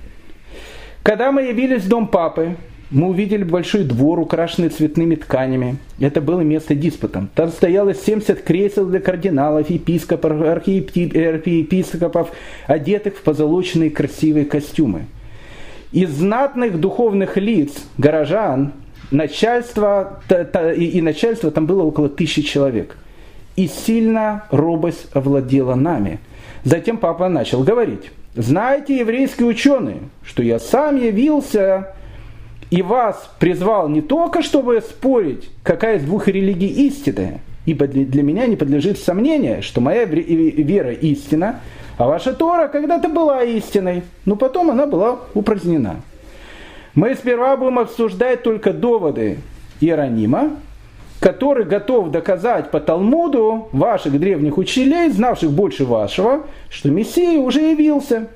[1.04, 2.56] Когда мы явились в дом папы,
[2.94, 5.76] мы увидели большой двор, украшенный цветными тканями.
[6.00, 7.28] Это было место диспута.
[7.36, 12.32] Там стояло 70 кресел для кардиналов, епископов, архиепископов,
[12.68, 15.08] одетых в позолоченные красивые костюмы–
[15.94, 18.74] из знатных духовных лиц, горожан,
[19.12, 20.22] начальство,
[20.76, 22.98] и начальство там было около тысячи человек.
[23.56, 26.20] И сильно робость овладела нами.
[26.64, 28.10] Затем папа начал говорить.
[28.36, 31.94] Знаете, еврейские ученые, что я сам явился
[32.74, 38.48] и вас призвал не только, чтобы спорить, какая из двух религий истинная, ибо для меня
[38.48, 41.60] не подлежит сомнения, что моя вера истина,
[42.00, 45.98] а ваша Тора когда-то была истиной, но потом она была упразднена.
[46.96, 49.38] Мы сперва будем обсуждать только доводы
[49.80, 50.54] Иеронима,
[51.20, 58.30] который готов доказать по Талмуду ваших древних учителей, знавших больше вашего, что Мессия уже явился.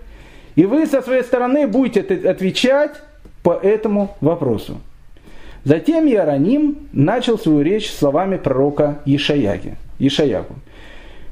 [0.56, 3.02] И вы со своей стороны будете отвечать
[3.48, 4.82] по этому вопросу.
[5.64, 9.78] Затем Иероним начал свою речь словами пророка Ишаяги.
[10.00, 10.56] Ишаяку.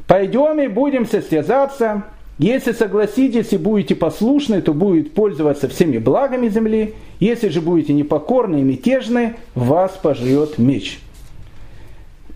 [0.08, 2.04] «Пойдем и будем состязаться,
[2.38, 6.94] если согласитесь и будете послушны, то будет пользоваться всеми благами земли.
[7.20, 11.02] Если же будете непокорны и мятежны, вас пожрет меч.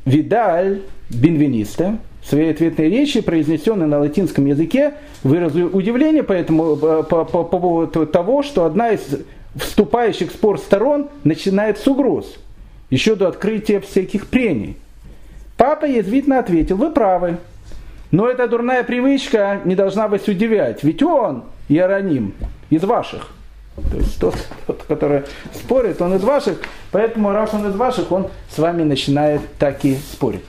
[0.03, 7.03] Видаль Бенвениста в своей ответной речи, произнесенной на латинском языке, выразил удивление по, этому, по,
[7.03, 9.01] по, по поводу того, что одна из
[9.59, 12.37] вступающих в спор сторон начинает с угроз,
[12.89, 14.77] еще до открытия всяких прений.
[15.57, 17.37] Папа язвительно ответил, вы правы,
[18.11, 22.33] но эта дурная привычка не должна вас удивлять, ведь он Иероним
[22.69, 23.27] из ваших.
[23.91, 24.35] То есть тот,
[24.67, 26.59] тот, который спорит, он из ваших,
[26.91, 30.41] поэтому раз он из ваших, он с вами начинает так и спорить.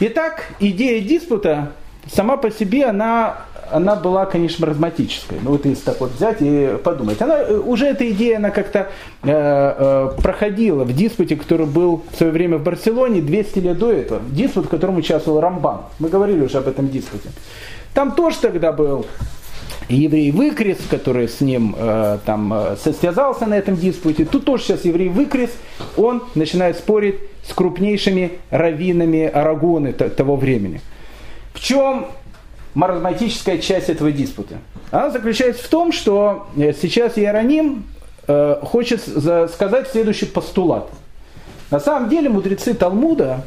[0.00, 1.72] Итак, идея диспута
[2.12, 3.38] сама по себе, она
[3.70, 5.38] она была, конечно, маразматической.
[5.42, 7.20] Ну вот если так вот взять и подумать.
[7.20, 8.88] Она, э, уже эта идея, она как-то
[9.22, 13.92] э, э, проходила в диспуте, который был в свое время в Барселоне 200 лет до
[13.92, 14.22] этого.
[14.30, 15.82] Диспут, в котором участвовал Рамбан.
[15.98, 17.28] Мы говорили уже об этом диспуте.
[17.94, 19.06] Там тоже тогда был
[19.88, 24.24] еврей Выкрес, который с ним э, там э, состязался на этом диспуте.
[24.24, 25.50] Тут тоже сейчас еврей Выкрес,
[25.96, 27.16] он начинает спорить
[27.48, 30.80] с крупнейшими раввинами Арагоны того времени.
[31.58, 32.06] В чем
[32.74, 34.58] маразматическая часть этого диспута.
[34.92, 37.84] Она заключается в том, что э, сейчас Иероним
[38.28, 40.88] э, хочет сказать следующий постулат.
[41.72, 43.44] На самом деле мудрецы Талмуда,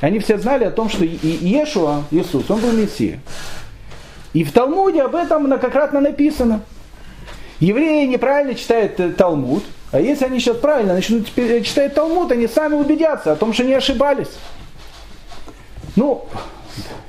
[0.00, 3.18] они все знали о том, что Иешуа, Иисус, он был Мессия.
[4.32, 6.60] И в Талмуде об этом многократно написано.
[7.58, 12.74] Евреи неправильно читают э, Талмуд, а если они сейчас правильно начнут читать Талмуд, они сами
[12.74, 14.30] убедятся о том, что не ошибались.
[15.96, 16.28] Ну,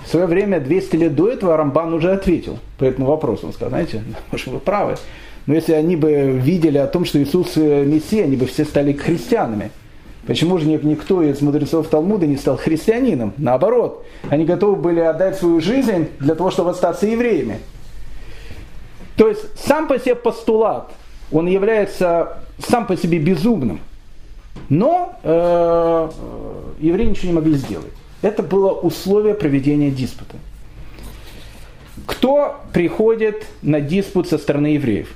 [0.03, 3.47] в свое время, 200 лет до этого, Рамбан уже ответил по этому вопросу.
[3.47, 4.95] Он сказал, знаете, может, вы правы.
[5.45, 8.93] Но если они бы видели о том, что Иисус э, Мессия, они бы все стали
[8.93, 9.71] христианами.
[10.25, 13.33] Почему же никто из мудрецов Талмуда не стал христианином?
[13.37, 17.59] Наоборот, они готовы были отдать свою жизнь для того, чтобы остаться евреями.
[19.17, 20.91] То есть сам по себе постулат,
[21.31, 23.79] он является сам по себе безумным.
[24.69, 26.09] Но э,
[26.79, 27.93] евреи ничего не могли сделать.
[28.25, 30.37] Это было условие проведения диспута.
[32.07, 35.13] Кто приходит на диспут со стороны евреев?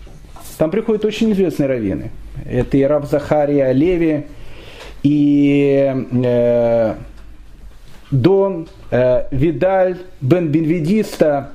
[0.59, 2.11] Там приходят очень известные раввины.
[2.45, 4.27] Это и раб Захария Леви,
[5.01, 6.95] и э,
[8.11, 11.49] Дон э, Видаль Бен Бенведиста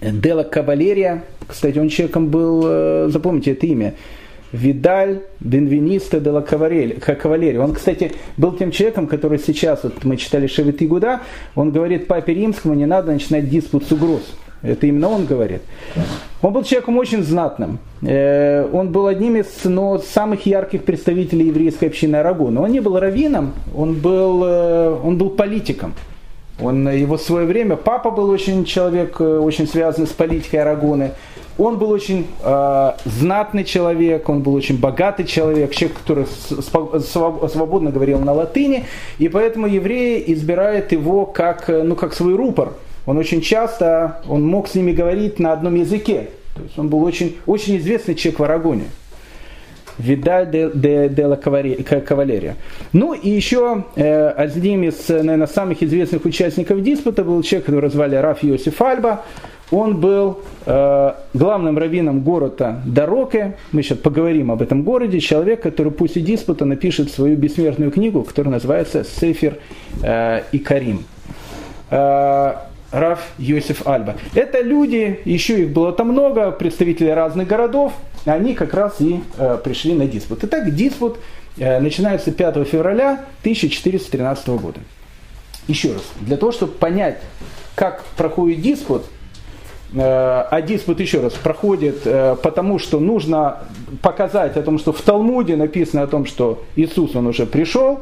[0.00, 1.22] Дела Кавалерия.
[1.46, 3.94] Кстати, он человеком был, э, запомните это имя,
[4.56, 7.56] Видаль Бенвениста де ла Кавалери.
[7.58, 11.20] Он, кстати, был тем человеком, который сейчас, вот мы читали Шевит Игуда,
[11.54, 14.22] он говорит папе римскому, не надо начинать диспут с угроз.
[14.62, 15.62] Это именно он говорит.
[16.42, 17.78] Он был человеком очень знатным.
[18.02, 22.62] Э, он был одним из ну, самых ярких представителей еврейской общины Арагона.
[22.62, 25.94] Он не был раввином, он был, э, он был политиком.
[26.58, 31.12] Он, его в свое время, папа был очень человек, э, очень связанный с политикой Арагоны.
[31.58, 38.18] Он был очень э, знатный человек, он был очень богатый человек, человек, который свободно говорил
[38.18, 38.84] на латыни,
[39.18, 42.74] и поэтому евреи избирают его как, ну, как свой рупор.
[43.06, 46.28] Он очень часто, он мог с ними говорить на одном языке.
[46.54, 48.84] То есть он был очень, очень известный человек в Арагоне.
[49.98, 52.54] Видаль де, де, де ла Кавалерия.
[52.92, 58.16] Ну и еще э, одним из, наверное, самых известных участников диспута был человек, которого звали
[58.16, 59.24] Раф Йосиф Альба.
[59.70, 63.56] Он был э, главным раввином города Дороке.
[63.72, 65.18] Мы сейчас поговорим об этом городе.
[65.18, 69.58] Человек, который после диспута напишет свою бессмертную книгу, которая называется «Сефер
[70.02, 71.04] э, и Карим».
[71.90, 72.54] Э,
[72.92, 74.14] Раф Йосиф Альба.
[74.34, 77.92] Это люди, еще их было там много, представители разных городов,
[78.34, 80.40] они как раз и э, пришли на диспут.
[80.42, 81.18] Итак, диспут
[81.58, 84.80] э, начинается 5 февраля 1413 года.
[85.68, 87.18] Еще раз, для того, чтобы понять,
[87.74, 89.04] как проходит диспут,
[89.92, 93.58] э, а диспут, еще раз, проходит э, потому, что нужно
[94.02, 98.00] показать о том, что в Талмуде написано о том, что Иисус, Он уже пришел,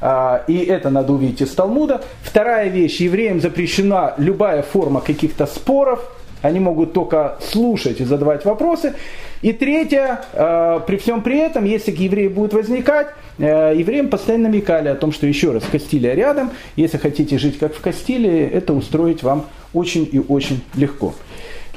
[0.00, 2.02] а, и это надо увидеть из Талмуда.
[2.22, 6.00] Вторая вещь, евреям запрещена любая форма каких-то споров,
[6.42, 8.94] они могут только слушать и задавать вопросы.
[9.42, 13.08] И третье, а, при всем при этом, если к еврею будет возникать,
[13.38, 17.74] а, евреям постоянно намекали о том, что еще раз, Кастилия рядом, если хотите жить как
[17.74, 21.14] в Кастилии, это устроить вам очень и очень легко.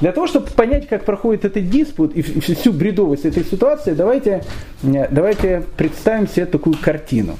[0.00, 4.42] Для того, чтобы понять, как проходит этот диспут и всю бредовость этой ситуации, давайте,
[4.82, 7.36] давайте представим себе такую картину.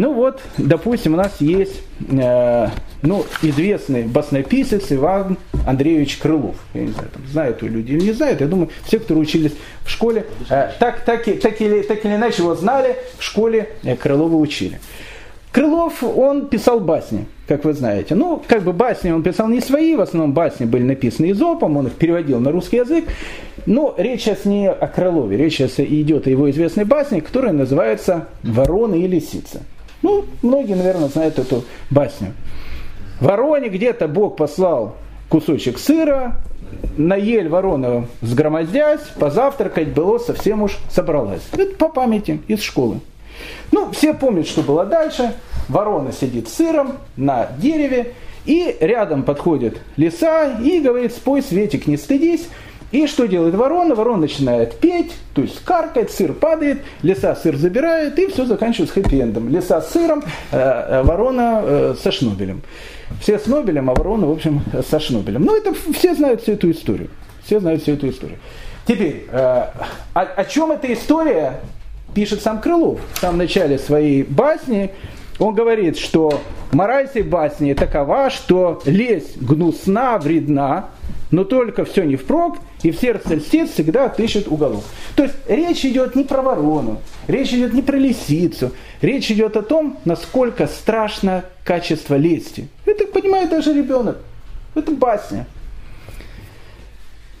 [0.00, 2.68] Ну вот, допустим, у нас есть э,
[3.02, 6.54] ну, известный баснописец Иван Андреевич Крылов.
[6.72, 8.40] Я не знаю, там, знают люди или не знают.
[8.40, 12.42] Я думаю, все, кто учились в школе, э, так, так, так, или, так или иначе
[12.42, 14.78] его знали, в школе э, Крылова учили.
[15.50, 18.14] Крылов, он писал басни, как вы знаете.
[18.14, 21.88] Ну, как бы басни он писал не свои, в основном басни были написаны изопом, он
[21.88, 23.06] их переводил на русский язык.
[23.66, 28.28] Но речь сейчас не о Крылове, речь сейчас идет о его известной басне, которая называется
[28.44, 29.62] «Ворона и лисица».
[30.02, 32.32] Ну, многие, наверное, знают эту басню.
[33.20, 34.96] Вороне где-то Бог послал
[35.28, 36.36] кусочек сыра,
[36.96, 41.42] на ель ворона сгромоздясь, позавтракать было совсем уж собралась.
[41.52, 43.00] Это по памяти из школы.
[43.72, 45.34] Ну, все помнят, что было дальше.
[45.68, 48.14] Ворона сидит сыром на дереве,
[48.46, 52.48] и рядом подходит лиса и говорит, спой, Светик, не стыдись,
[52.90, 53.94] и что делает ворона?
[53.94, 59.50] Ворона начинает петь, то есть каркает, сыр падает, лиса сыр забирает, и все заканчивается хэппи-эндом.
[59.50, 60.22] Лиса с сыром,
[60.52, 62.62] э, э, ворона э, со шнобелем.
[63.20, 65.42] Все с Нобелем, а ворона, в общем, со шнобелем.
[65.44, 67.08] Ну, это все знают всю эту историю.
[67.44, 68.38] Все знают всю эту историю.
[68.86, 69.72] Теперь, о,
[70.14, 71.60] о чем эта история
[72.14, 74.90] пишет сам Крылов в самом начале своей басни.
[75.38, 76.40] Он говорит, что
[76.72, 80.90] мораль этой басни такова, что лезь гнусна, вредна,
[81.30, 84.84] но только все не впрок, и в сердце льстец всегда отыщет уголок.
[85.16, 89.62] То есть речь идет не про ворону, речь идет не про лисицу, речь идет о
[89.62, 92.68] том, насколько страшно качество лести.
[92.84, 94.18] Это понимает даже ребенок.
[94.74, 95.46] Это басня.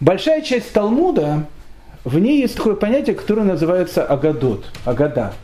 [0.00, 1.46] Большая часть Талмуда,
[2.04, 5.34] в ней есть такое понятие, которое называется агадот, агада.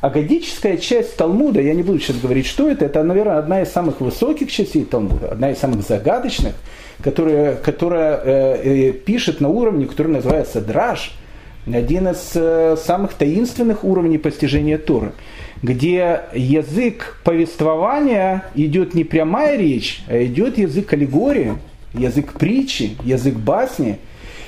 [0.00, 4.00] Агадическая часть Талмуда, я не буду сейчас говорить, что это, это, наверное, одна из самых
[4.00, 6.54] высоких частей Талмуда, одна из самых загадочных–
[7.02, 11.12] которая, которая э, э, пишет на уровне, который называется драж,
[11.66, 15.12] один из э, самых таинственных уровней постижения Торы,
[15.62, 21.54] где язык повествования идет не прямая речь, а идет язык аллегории,
[21.94, 23.98] язык притчи, язык басни.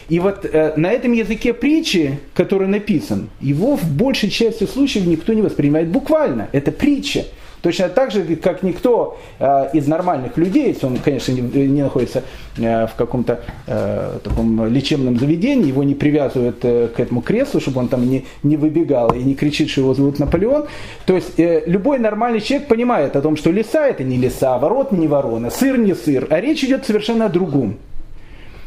[0.08, 5.32] И вот э, на этом языке притчи, который написан, его в большей части случаев никто
[5.32, 6.48] не воспринимает буквально.
[6.52, 7.24] Это притча.
[7.62, 12.24] Точно так же, как никто э, из нормальных людей, если он, конечно, не, находится
[12.58, 17.88] э, в каком-то э, таком лечебном заведении, его не привязывают к этому креслу, чтобы он
[17.88, 20.66] там не, не выбегал и не кричит, что его зовут Наполеон.
[21.06, 25.06] То есть любой нормальный человек понимает о том, что леса это не леса, ворот не
[25.06, 27.76] ворона, сыр не сыр, а речь идет совершенно о другом.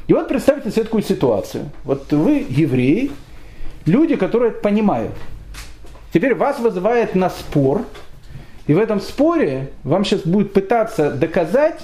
[0.07, 1.65] И вот представьте себе такую ситуацию.
[1.83, 3.11] Вот вы евреи,
[3.85, 5.11] люди, которые это понимают.
[6.13, 7.81] Теперь вас вызывает на спор,
[8.67, 11.79] и в этом споре вам сейчас будет пытаться доказать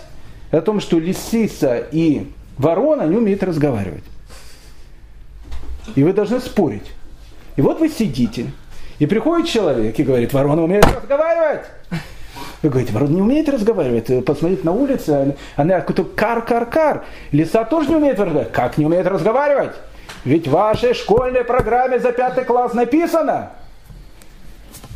[0.51, 2.27] о том, что лисица и
[2.57, 4.03] ворона не умеют разговаривать.
[5.95, 6.91] И вы должны спорить.
[7.55, 8.51] И вот вы сидите,
[8.99, 11.65] и приходит человек и говорит, ворона умеет разговаривать.
[12.61, 14.25] Вы говорите, ворона не умеет разговаривать.
[14.25, 17.03] Посмотрите на улице, она какой-то кар-кар-кар.
[17.32, 18.53] Лиса тоже не умеет разговаривать.
[18.53, 19.71] Как не умеет разговаривать?
[20.23, 23.51] Ведь в вашей школьной программе за пятый класс написано.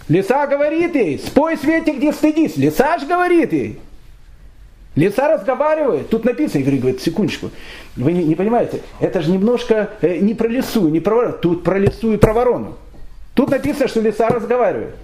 [0.07, 2.57] Лиса говорит ей, спой Свете, где стыдись.
[2.57, 3.79] Лиса же говорит ей.
[4.95, 6.09] Лиса разговаривает.
[6.09, 7.49] Тут написано, Игорь говорит, секундочку.
[7.95, 11.37] Вы не, не понимаете, это же немножко э, не про лису, не про ворону.
[11.41, 12.77] Тут про лису и про ворону.
[13.33, 14.95] Тут написано, что лиса разговаривает.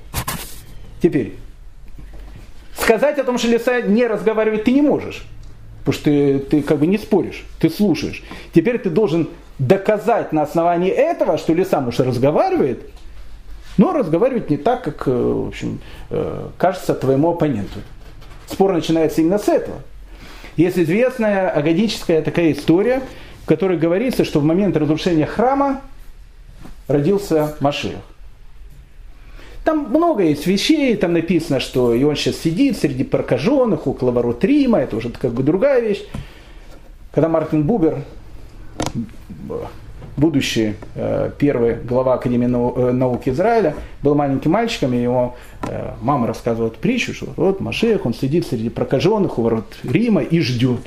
[1.01, 1.33] Теперь,
[2.77, 5.25] сказать о том, что лиса не разговаривает, ты не можешь.
[5.79, 8.23] Потому что ты, ты как бы не споришь, ты слушаешь.
[8.53, 9.29] Теперь ты должен
[9.59, 12.83] доказать на основании этого, что лиса, может, разговаривает,
[13.81, 15.79] но разговаривает не так, как э, в общем,
[16.11, 17.79] э, кажется твоему оппоненту.
[18.45, 19.79] Спор начинается именно с этого.
[20.55, 23.01] Есть известная агадическая такая история,
[23.41, 25.81] в которой говорится, что в момент разрушения храма
[26.87, 28.01] родился Машиах.
[29.63, 34.43] Там много есть вещей, там написано, что и он сейчас сидит среди прокаженных, около ворот
[34.43, 36.03] Рима, это уже как бы другая вещь.
[37.11, 38.03] Когда Мартин Бубер,
[40.21, 45.35] будущий э, первый глава Академии э, наук Израиля, был маленьким мальчиком, и его
[45.67, 50.39] э, мама рассказывает притчу, что вот Машех, он сидит среди прокаженных у ворот Рима и
[50.39, 50.81] ждет.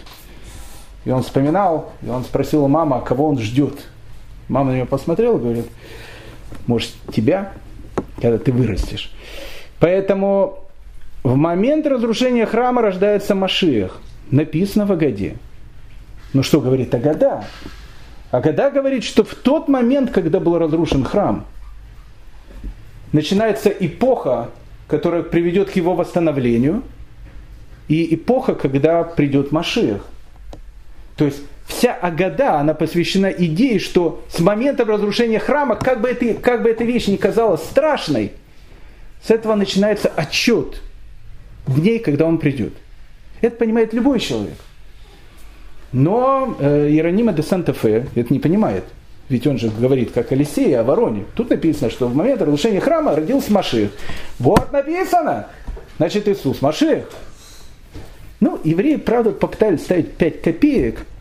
[1.05, 3.74] И он вспоминал, и он спросил у мамы, а кого он ждет.
[4.49, 5.66] Мама на него посмотрела говорит,
[6.66, 7.53] может, тебя?
[8.20, 9.11] когда ты вырастешь.
[9.80, 10.61] Поэтому
[11.22, 14.01] в момент разрушения храма рождается Машиах.
[14.30, 15.37] Написано в Агаде.
[16.32, 17.45] Ну что говорит Агада?
[18.37, 21.47] Агада говорит, что в тот момент, когда был разрушен храм,
[23.12, 24.51] начинается эпоха,
[24.89, 26.82] которая приведет к его восстановлению,
[27.87, 30.05] и эпоха, когда придет Машиах.
[31.16, 36.35] То есть вся Агада, она посвящена идее, что с момента разрушения храма, как бы, это,
[36.35, 38.32] как бы эта вещь не казалась страшной,
[39.22, 40.82] с этого начинается отчет
[41.68, 42.72] дней, когда он придет.
[43.41, 44.57] Это понимает любой человек.
[45.95, 48.84] Но э, Иеронима де Санта-Фе это не понимает.
[49.30, 51.24] Ведь он же говорит, как Алисей о вороне.
[51.34, 53.90] Тут написано, что в момент разрушения храма родился Маших.
[54.38, 55.47] Вот написано.
[55.97, 57.05] Значит, Иисус Маших.
[58.40, 61.07] Ну, евреи, правда, попытались ставить 5 копеек–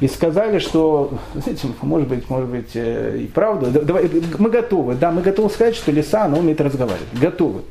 [0.00, 5.10] и сказали, что, знаете, может быть, может быть, э, и правда, давай, мы готовы, да,
[5.10, 7.62] мы готовы сказать, что лиса, она умеет разговаривать, готовы.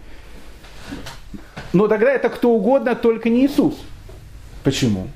[1.74, 3.76] Но тогда это кто угодно, только не Иисус.
[4.64, 5.08] Почему?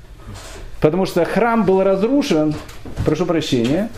[0.80, 2.54] Потому что храм был разрушен,
[3.04, 3.90] прошу прощения,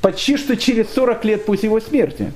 [0.00, 2.32] почти что через 40 лет после его смерти.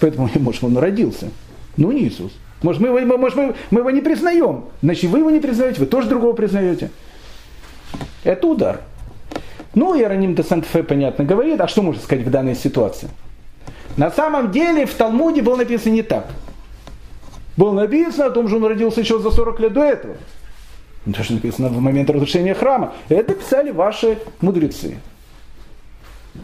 [0.00, 1.30] Поэтому, может, он родился.
[1.76, 2.32] Ну, не Иисус.
[2.62, 4.64] Может, мы, может мы, мы его не признаем.
[4.82, 6.90] Значит, вы его не признаете, вы тоже другого признаете.
[8.22, 8.80] Это удар.
[9.74, 13.08] Ну, Иероним де Сант-Фе, понятно, говорит, а что можно сказать в данной ситуации?
[13.96, 16.26] На самом деле в Талмуде было написано не так.
[17.56, 20.16] Было написано о том, что он родился еще за 40 лет до этого.
[21.06, 22.92] Ну, то, что написано в момент разрушения храма.
[23.08, 24.98] Это писали ваши мудрецы.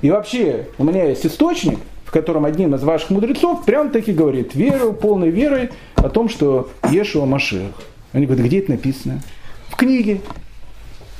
[0.02, 4.54] И вообще, у меня есть источник, в котором одним из ваших мудрецов прям таки говорит,
[4.54, 7.70] веру, полной верой о том, что Ешуа Машех.
[8.12, 9.20] Они говорят, где это написано?
[9.68, 10.20] В книге.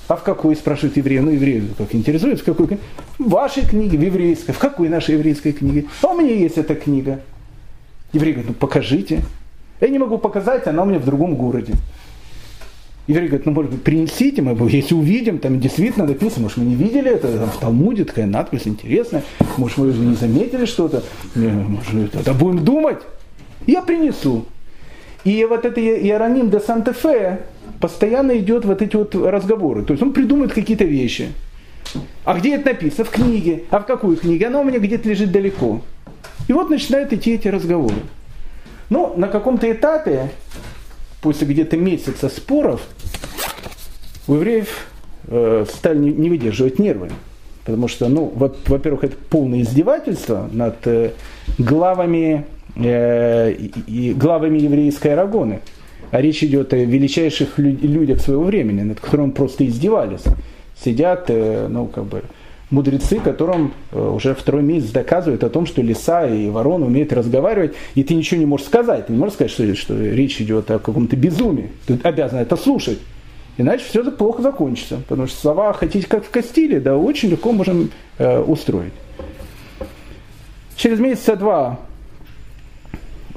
[0.08, 1.18] А в какой, спрашивают евреи?
[1.18, 2.78] Ну, евреи как интересуются, в какой
[3.18, 4.52] В вашей книге, в еврейской.
[4.52, 5.86] В какой нашей еврейской книге?
[6.02, 7.20] А у меня есть эта книга.
[8.12, 9.22] Еврей говорит, ну покажите.
[9.80, 11.74] Я не могу показать, она у меня в другом городе.
[13.06, 16.74] Еврей говорит, ну может быть принесите, мы если увидим, там действительно написано, может мы не
[16.74, 19.22] видели это, там в Талмуде такая надпись интересная,
[19.56, 21.04] может мы не заметили что-то,
[21.34, 22.98] может тогда будем думать.
[23.66, 24.46] Я принесу.
[25.24, 27.40] И вот это Иероним де Санте-Фе,
[27.80, 29.84] постоянно идет вот эти вот разговоры.
[29.84, 31.28] То есть он придумает какие-то вещи.
[32.24, 33.04] А где это написано?
[33.04, 33.64] В книге.
[33.70, 34.46] А в какой книге?
[34.46, 35.82] Она у меня где-то лежит далеко.
[36.48, 37.96] И вот начинают идти эти разговоры.
[38.88, 40.30] Но на каком-то этапе,
[41.26, 42.86] после где-то месяца споров,
[44.28, 44.86] у евреев
[45.26, 47.10] э, стали не, выдерживать нервы.
[47.64, 51.10] Потому что, ну, во-первых, это полное издевательство над э,
[51.58, 52.46] главами,
[52.76, 53.56] э,
[54.14, 55.62] главами еврейской арагоны.
[56.12, 60.22] а речь идет о величайших людях своего времени, над которыми просто издевались.
[60.80, 62.22] Сидят, ну, как бы,
[62.70, 67.74] мудрецы, которым э, уже второй месяц доказывают о том, что лиса и ворона умеют разговаривать,
[67.94, 69.06] и ты ничего не можешь сказать.
[69.06, 71.70] Ты не можешь сказать, что, что речь идет о каком-то безумии.
[71.86, 72.98] Ты обязан это слушать.
[73.56, 74.98] Иначе все это плохо закончится.
[75.08, 78.92] Потому что слова хотите как в Кастиле, да, очень легко можем э, устроить.
[80.76, 81.80] Через месяца два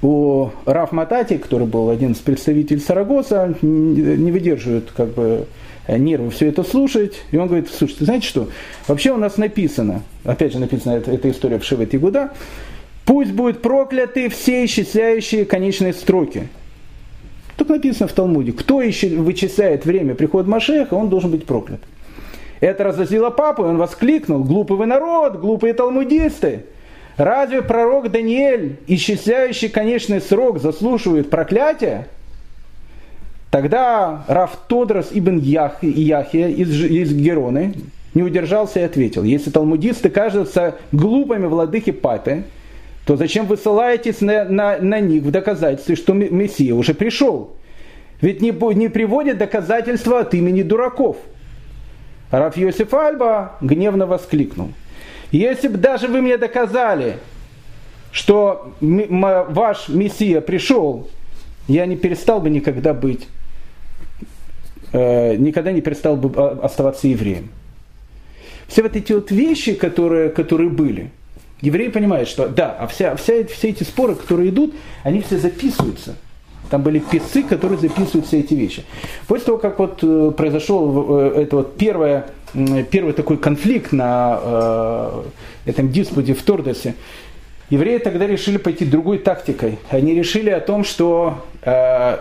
[0.02, 5.46] у Раф Матати, который был один из представителей Сарагоса, не выдерживает как бы
[5.98, 8.50] нервы все это слушать, и он говорит, слушайте, знаете что,
[8.88, 12.32] вообще у нас написано, опять же написано эта, эта история в Шевет Игуда,
[13.06, 16.48] пусть будут прокляты все исчисляющие конечные строки.
[17.58, 21.82] Тут написано в Талмуде, кто еще вычисляет время прихода Машеха, он должен быть проклят.
[22.62, 26.66] Это разозлило папу, и он воскликнул, глупый вы народ, глупые талмудисты.
[27.18, 32.08] Разве пророк Даниэль, исчисляющий конечный срок, заслуживает проклятия?
[33.52, 37.74] Тогда Раф Тодрос ибн Ях, Яхия из, из Героны
[38.14, 42.44] не удержался и ответил, если талмудисты кажутся глупыми владыки папы,
[43.06, 47.56] то зачем вы ссылаетесь на, на, на них в доказательстве, что Мессия уже пришел?
[48.22, 51.18] Ведь не, не приводят доказательства от имени дураков.
[52.30, 54.70] Раф Йосиф Альба гневно воскликнул.
[55.32, 57.18] Если бы даже вы мне доказали,
[58.12, 61.08] что ваш Мессия пришел,
[61.68, 63.28] я не перестал бы никогда быть
[64.94, 67.50] никогда не перестал бы а, оставаться евреем.
[68.68, 71.10] Все вот эти вот вещи, которые, которые были,
[71.62, 74.74] евреи понимают, что да, а вся, вся, все эти споры, которые идут,
[75.04, 76.16] они все записываются.
[76.70, 78.84] Там были писцы, которые записывают все эти вещи.
[79.28, 82.28] После того, как вот э, произошел э, это вот первое,
[82.92, 85.24] первый такой конфликт на э,
[85.66, 86.94] этом диспуте в Тордосе,
[87.72, 89.80] евреи тогда решили пойти другой тактикой.
[89.90, 92.18] Они решили о том, что э,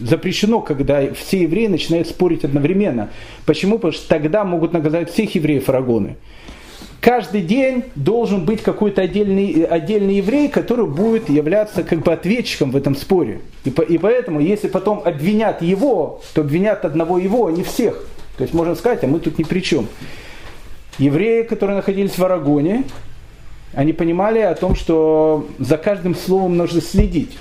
[0.00, 3.10] запрещено, когда все евреи начинают спорить одновременно.
[3.46, 3.76] Почему?
[3.76, 6.16] Потому что тогда могут наказать всех евреев арагоны.
[7.00, 12.76] Каждый день должен быть какой-то отдельный, отдельный еврей, который будет являться как бы ответчиком в
[12.76, 13.40] этом споре.
[13.64, 17.94] И, по, и поэтому, если потом обвинят его, то обвинят одного его, а не всех.
[18.36, 19.88] То есть можно сказать, а мы тут ни при чем.
[20.98, 22.84] Евреи, которые находились в Арагоне,
[23.74, 27.36] они понимали о том, что за каждым словом нужно следить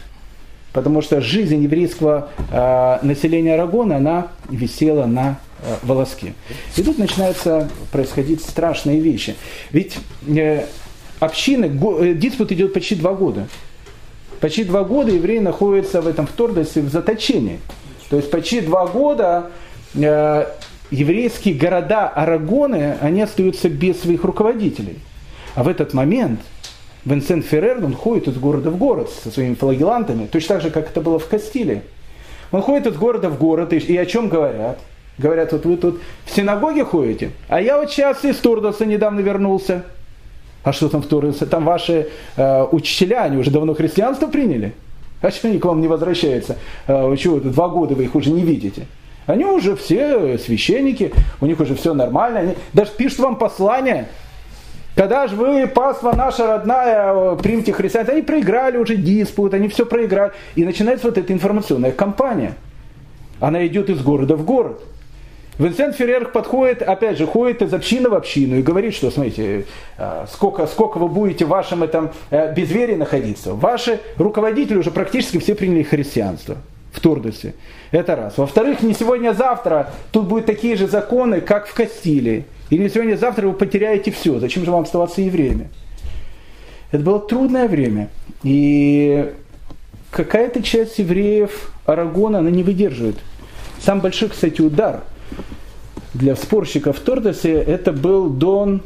[0.74, 6.34] потому что жизнь еврейского э, населения Арагона, она висела на э, волоске.
[6.78, 9.36] И тут начинаются происходить страшные вещи.
[9.72, 9.98] Ведь
[10.28, 10.66] э,
[11.20, 13.48] общины, го, э, диспут идет почти два года.
[14.40, 17.60] Почти два года евреи находятся в этом втордосе в заточении.
[18.10, 19.52] То есть почти два года
[19.94, 20.46] э,
[20.90, 25.00] еврейские города Арагоны, они остаются без своих руководителей.
[25.56, 26.40] А в этот момент
[27.06, 30.90] Винсент Феррер, он ходит из города в город со своими флагелантами, точно так же, как
[30.90, 31.84] это было в Кастиле.
[32.52, 34.80] Он ходит из города в город, и, и о чем говорят?
[35.18, 39.84] Говорят, вот вы тут в синагоге ходите, а я вот сейчас из Турдоса недавно вернулся.
[40.64, 41.46] А что там в Турдосе?
[41.48, 44.74] Там ваши э, учителя, они уже давно христианство приняли.
[45.22, 46.58] А что они к вам не возвращаются?
[46.88, 48.86] Э, чего, два года вы их уже не видите?
[49.26, 52.40] Они уже все священники, у них уже все нормально.
[52.40, 54.10] Они даже пишут вам послания,
[55.02, 60.32] когда же вы, паства наша родная, примите христианство, они проиграли уже диспут, они все проиграли.
[60.54, 62.54] И начинается вот эта информационная кампания.
[63.40, 64.80] Она идет из города в город.
[65.58, 69.66] Винсент Феррер подходит, опять же, ходит из общины в общину и говорит, что, смотрите,
[69.98, 73.56] э, сколько, сколько вы будете в вашем этом э, безверии находиться.
[73.56, 76.58] Ваши руководители уже практически все приняли христианство
[76.94, 77.56] в Турдосе.
[77.90, 78.38] Это раз.
[78.38, 82.46] Во-вторых, не сегодня, а завтра тут будут такие же законы, как в Кастилии.
[82.72, 84.40] Или сегодня, завтра вы потеряете все.
[84.40, 85.70] Зачем же вам оставаться евреями?
[86.92, 88.10] Это было трудное время.
[88.44, 89.34] И
[90.10, 93.18] какая-то часть евреев Арагона, она не выдерживает.
[93.80, 95.04] Сам большой, кстати, удар
[96.14, 98.82] для спорщиков Тордосе, это был Дон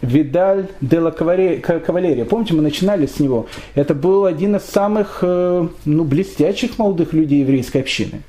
[0.00, 2.24] Видаль де ла Кавалерия.
[2.24, 3.46] Помните, мы начинали с него.
[3.74, 8.22] Это был один из самых э, ну, блестящих молодых людей еврейской общины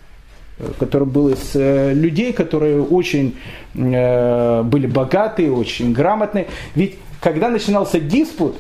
[0.77, 3.37] который был из э, людей, которые очень
[3.75, 6.47] э, были богатые, очень грамотные.
[6.75, 8.55] Ведь когда начинался диспут,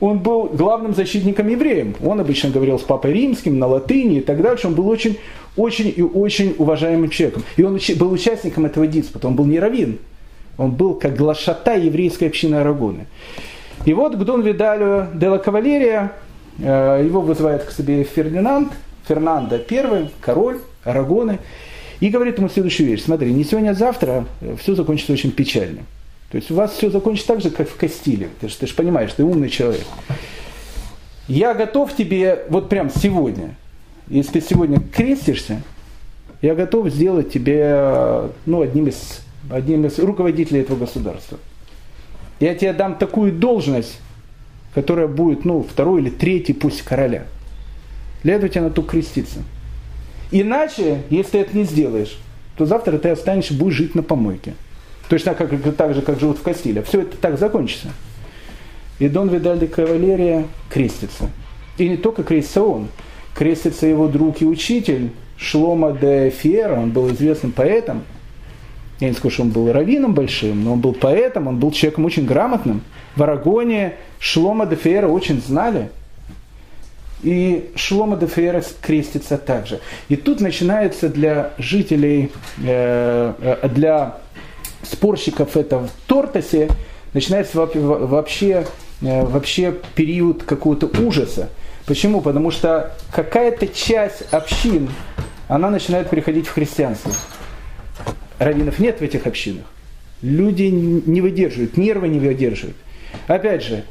[0.00, 1.96] он был главным защитником евреев.
[2.02, 4.66] Он обычно говорил с папой римским на латыни и так дальше.
[4.66, 5.18] Он был очень,
[5.56, 7.42] очень и очень уважаемым человеком.
[7.56, 9.28] И он был участником этого диспута.
[9.28, 9.98] Он был не раввин.
[10.56, 13.06] Он был как глашата еврейской общины Арагоны.
[13.84, 16.12] И вот к Дон Видалю де ла Кавалерия,
[16.58, 18.72] э, его вызывает к себе Фердинанд,
[19.06, 21.38] Фернандо I, король, Арагоны,
[22.00, 23.02] и говорит ему следующую вещь.
[23.02, 25.82] Смотри, не сегодня, а завтра э, все закончится очень печально.
[26.30, 28.28] То есть у вас все закончится так же, как в Кастиле.
[28.40, 29.84] Ты же, ты же понимаешь, ты умный человек.
[31.28, 33.56] Я готов тебе вот прям сегодня
[34.10, 35.62] если ты сегодня крестишься,
[36.42, 39.20] я готов сделать тебя ну, одним, из,
[39.50, 41.38] одним из руководителей этого государства.
[42.40, 44.00] Я тебе дам такую должность,
[44.74, 47.24] которая будет, ну, второй или третий пусть короля.
[48.24, 49.40] Для этого тебе надо тут креститься.
[50.30, 52.18] Иначе, если ты это не сделаешь,
[52.56, 54.54] то завтра ты останешься, будешь жить на помойке.
[55.08, 56.82] Точно так, как, так же, как живут в Кастиле.
[56.82, 57.88] Все это так закончится.
[59.00, 61.30] И Дон Видаль де Кавалерия крестится.
[61.78, 62.88] И не только крестится он.
[63.34, 66.74] Крестится его друг и учитель Шлома де Фиера.
[66.74, 68.02] Он был известным поэтом.
[69.00, 72.04] Я не скажу, что он был раввином большим, но он был поэтом, он был человеком
[72.04, 72.82] очень грамотным.
[73.16, 75.88] В Арагоне Шлома де Фиера очень знали.
[77.22, 79.80] И Шлома де Фиера крестится также.
[80.08, 82.32] И тут начинается для жителей,
[82.64, 84.18] э, э для
[84.82, 86.70] спорщиков это в Тортосе,
[87.12, 88.66] начинается вообще,
[89.02, 91.50] э, вообще период какого-то ужаса.
[91.86, 92.20] Почему?
[92.20, 94.88] Потому что какая-то часть общин,
[95.48, 97.12] она начинает приходить в христианство.
[98.38, 99.64] Раввинов нет в этих общинах.
[100.22, 102.76] Люди не выдерживают, нервы не выдерживают.
[103.26, 103.84] Опять же,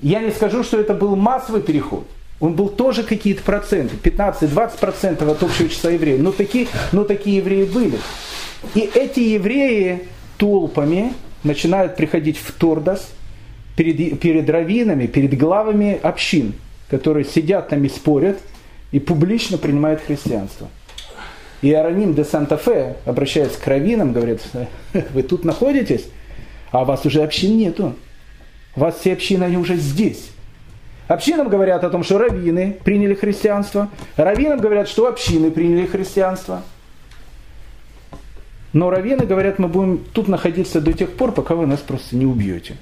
[0.00, 2.06] я не скажу, что это был массовый переход.
[2.40, 6.20] Он был тоже какие-то проценты, 15-20% от общего числа евреев.
[6.20, 7.98] Но такие, но такие евреи были.
[8.74, 11.12] И эти евреи толпами
[11.42, 13.08] начинают приходить в Тордос
[13.76, 16.54] перед, перед раввинами, перед главами общин,
[16.88, 18.38] которые сидят там и спорят,
[18.90, 20.68] и публично принимают христианство.
[21.62, 24.40] И Ароним де Санта-Фе, обращаясь к раввинам, говорит,
[25.14, 26.04] вы тут находитесь,
[26.70, 27.94] а у вас уже общин нету.
[28.76, 30.30] У вас все общины, они уже здесь.
[31.06, 33.90] Общинам говорят о том, что раввины приняли христианство.
[34.16, 36.62] Раввинам говорят, что общины приняли христианство.
[38.72, 42.26] Но раввины говорят, мы будем тут находиться до тех пор, пока вы нас просто не
[42.26, 42.76] убьете.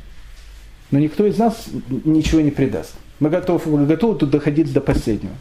[0.91, 1.69] Но никто из нас
[2.05, 2.95] ничего не предаст.
[3.19, 5.35] Мы готовы, мы готовы тут доходить до последнего.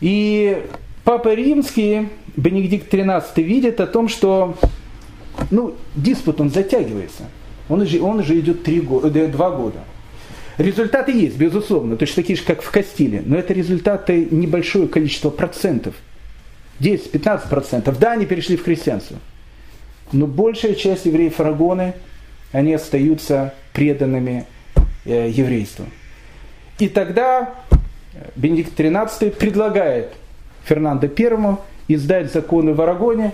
[0.00, 0.66] И
[1.04, 4.56] Папа Римский, Бенедикт XIII, видит о том, что
[5.50, 7.24] ну, диспут он затягивается.
[7.68, 9.78] Он уже, он уже идет три года, э, два года.
[10.60, 15.94] Результаты есть, безусловно, точно такие же, как в Кастиле, но это результаты небольшое количество процентов–
[16.80, 17.96] 10-15%.
[17.98, 19.16] Да, они перешли в христианство.
[20.12, 21.94] Но большая часть евреев Арагоны,
[22.52, 24.46] они остаются преданными
[25.06, 25.86] э, еврейству.
[26.78, 27.54] И тогда
[28.36, 30.12] Бенедикт XIII предлагает
[30.64, 31.56] Фернандо I
[31.88, 33.32] издать законы в Арагоне,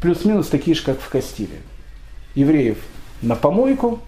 [0.00, 1.58] плюс-минус такие же, как в Кастиле.
[2.34, 2.78] Евреев
[3.20, 4.00] на помойку,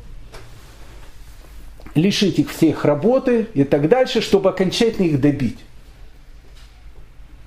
[1.96, 5.58] лишить их всех работы и так дальше, чтобы окончательно их добить.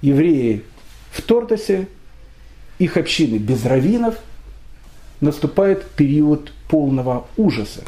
[0.02, 0.64] Евреи
[1.12, 1.88] в Тортосе,
[2.80, 4.16] их общины без раввинов,
[5.22, 7.82] наступает период полного ужаса,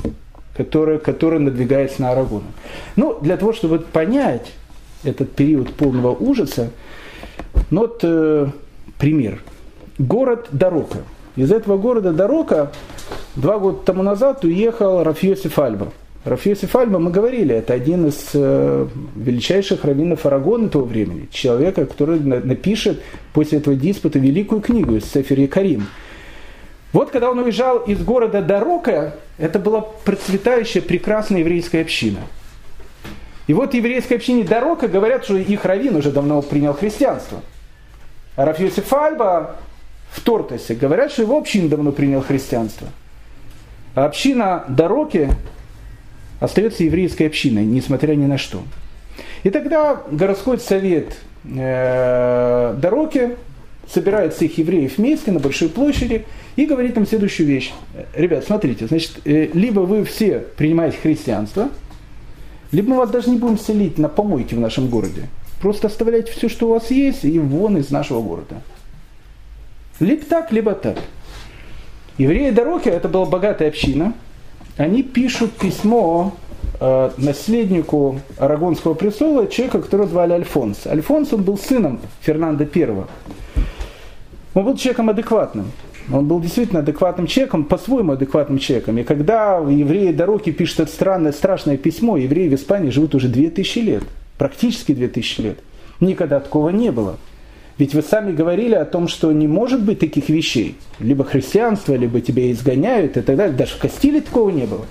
[0.55, 2.51] который, который надвигается на Арагону.
[2.95, 4.51] Ну, для того, чтобы понять
[5.03, 6.69] этот период полного ужаса,
[7.69, 8.47] ну вот э,
[8.99, 9.41] пример.
[9.97, 10.99] Город Дорока.
[11.35, 12.71] Из этого города Дорока
[13.35, 15.93] два года тому назад уехал Рафьосиф Альба.
[16.23, 22.19] Рафиосиф Альба, мы говорили, это один из э, величайших раввинов Арагона того времени, человека, который
[22.19, 23.01] напишет
[23.33, 25.87] после этого диспута великую книгу из Сефер Карим.
[26.93, 32.19] Вот когда он уезжал из города Дорока, это была процветающая, прекрасная еврейская община.
[33.47, 37.41] И вот еврейской общине Дорока говорят, что их раввин уже давно принял христианство.
[38.35, 39.55] А Рафиосиф Альба
[40.11, 42.87] в Тортосе говорят, что его община давно принял христианство.
[43.95, 45.31] А община Дороки
[46.41, 48.63] остается еврейской общиной, несмотря ни на что.
[49.43, 53.37] И тогда городской совет э, Дороки
[53.87, 56.25] собирает всех евреев вместе на большой площади
[56.55, 57.71] и говорит им следующую вещь.
[58.13, 61.69] Ребят, смотрите, значит, э, либо вы все принимаете христианство,
[62.71, 65.29] либо мы вас даже не будем селить на помойке в нашем городе.
[65.61, 68.61] Просто оставляйте все, что у вас есть, и вон из нашего города.
[69.99, 70.97] Либо так, либо так.
[72.17, 74.13] Евреи Дороки, это была богатая община,
[74.77, 76.33] они пишут письмо
[76.79, 80.87] э, наследнику Арагонского престола, человека, которого звали Альфонс.
[80.87, 83.05] Альфонс, он был сыном Фернанда I.
[84.53, 85.71] Он был человеком адекватным.
[86.11, 88.97] Он был действительно адекватным человеком, по-своему адекватным человеком.
[88.97, 93.79] И когда евреи дороги пишут это странное, страшное письмо, евреи в Испании живут уже 2000
[93.79, 94.03] лет,
[94.37, 95.59] практически 2000 лет.
[95.99, 97.17] Никогда такого не было.
[97.81, 100.77] Ведь вы сами говорили о том, что не может быть таких вещей.
[100.99, 103.57] Либо христианство, либо тебя изгоняют и так далее.
[103.57, 104.85] Даже в Кастиле такого не было.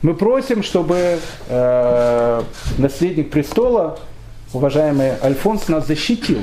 [0.00, 2.42] Мы просим, чтобы э,
[2.78, 3.98] наследник престола,
[4.54, 6.38] уважаемый Альфонс, нас защитил.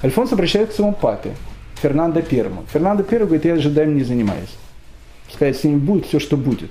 [0.00, 1.34] Альфонс обращается к своему папе,
[1.82, 2.64] Фернандо Первому.
[2.72, 4.54] Фернандо Первый говорит, я ожидаем не занимаюсь.
[5.28, 6.70] Сказать, с ним будет все, что будет.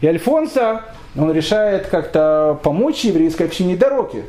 [0.00, 4.24] И Альфонса, он решает как-то помочь еврейской общине дороге.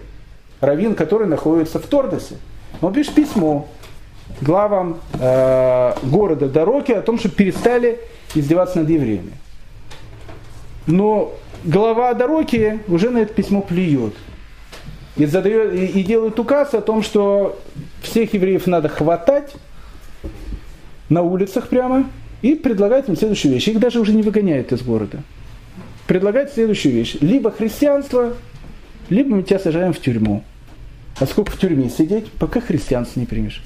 [0.60, 2.36] раввин, который находится в Тордосе.
[2.82, 3.68] Он пишет письмо
[4.42, 8.00] главам э, города Дороки о том, что перестали
[8.36, 9.34] издеваться над евреями.
[10.88, 14.14] Но глава Дороки уже на это письмо плюет.
[15.18, 17.60] И, задает, и, и делает указ о том, что
[18.02, 19.54] всех евреев надо хватать
[21.10, 22.10] на улицах прямо
[22.42, 23.68] и предлагает им следующую вещь.
[23.68, 25.22] Их даже уже не выгоняют из города.
[26.08, 27.18] Предлагает следующую вещь.
[27.20, 28.34] Либо христианство,
[29.10, 30.44] либо мы тебя сажаем в тюрьму.
[31.20, 33.62] А сколько в тюрьме сидеть, пока христианство не примешь.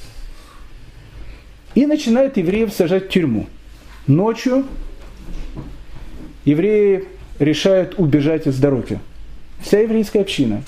[1.76, 3.48] И начинает евреев сажать в тюрьму.
[4.08, 4.66] Ночью
[6.46, 7.06] евреи
[7.40, 9.00] решают убежать из дороги.
[9.62, 10.64] Вся еврейская община.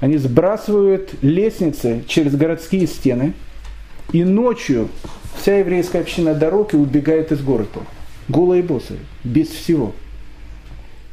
[0.00, 3.34] Они сбрасывают лестницы через городские стены.
[4.12, 4.88] И ночью
[5.40, 7.80] вся еврейская община дороги убегает из города.
[8.28, 9.94] Голые боссы, без всего.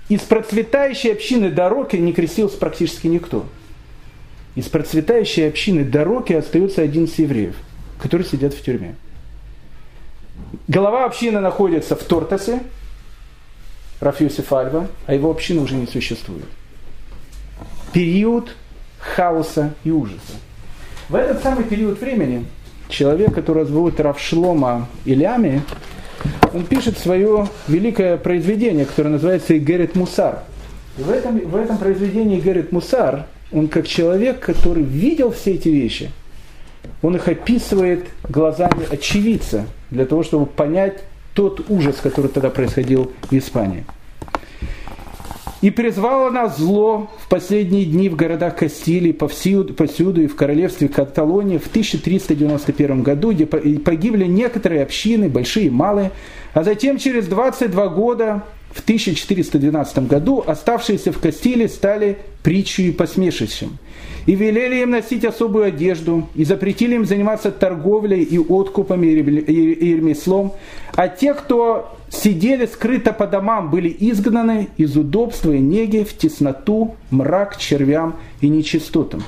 [0.09, 3.45] Из процветающей общины дороги не крестился практически никто.
[4.57, 7.55] Из процветающей общины дороги остается один из евреев,
[8.01, 8.95] которые сидят в тюрьме.
[10.67, 12.61] Голова общины находится в Тортасе,
[13.99, 16.47] Рафьюсиф Альва, а его община уже не существует.
[17.93, 18.55] Период
[18.97, 20.33] хаоса и ужаса.
[21.07, 22.47] В этот самый период времени
[22.89, 25.61] человек, которого зовут Равшлома Илями,
[26.51, 30.39] он пишет свое великое произведение, которое называется «Игерет Мусар».
[30.97, 35.69] И в этом, в этом произведении Игерет Мусар, он как человек, который видел все эти
[35.69, 36.11] вещи,
[37.01, 43.33] он их описывает глазами очевидца, для того, чтобы понять тот ужас, который тогда происходил в
[43.33, 43.85] Испании.
[45.61, 50.87] И призвала нас зло в последние дни в городах Кастилии, повсюду, повсюду и в королевстве
[50.87, 56.11] Каталонии в 1391 году, где погибли некоторые общины, большие и малые,
[56.53, 63.77] а затем через 22 года, в 1412 году, оставшиеся в Кастилии стали притчей посмешищем.
[64.25, 70.53] И велели им носить особую одежду, и запретили им заниматься торговлей и откупами и ремеслом,
[70.95, 76.95] а те, кто сидели скрыто по домам, были изгнаны из удобства и неги в тесноту,
[77.09, 79.23] мрак, червям и нечистотам.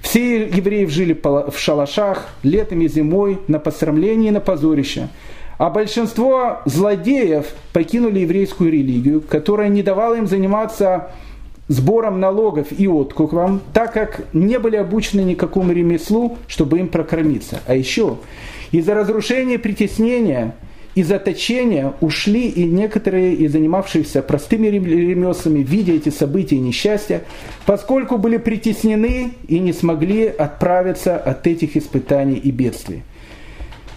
[0.00, 5.08] Все евреи жили в шалашах, летом и зимой, на посрамлении и на позорище.
[5.58, 11.10] А большинство злодеев покинули еврейскую религию, которая не давала им заниматься
[11.68, 17.60] сбором налогов и откупом, так как не были обучены никакому ремеслу, чтобы им прокормиться.
[17.66, 18.18] А еще
[18.72, 20.54] из-за разрушения и притеснения–
[20.94, 27.22] из заточения ушли и некоторые из занимавшихся простыми ремеслами, видя эти события и несчастья,
[27.66, 33.02] поскольку были притеснены и не смогли отправиться от этих испытаний и бедствий.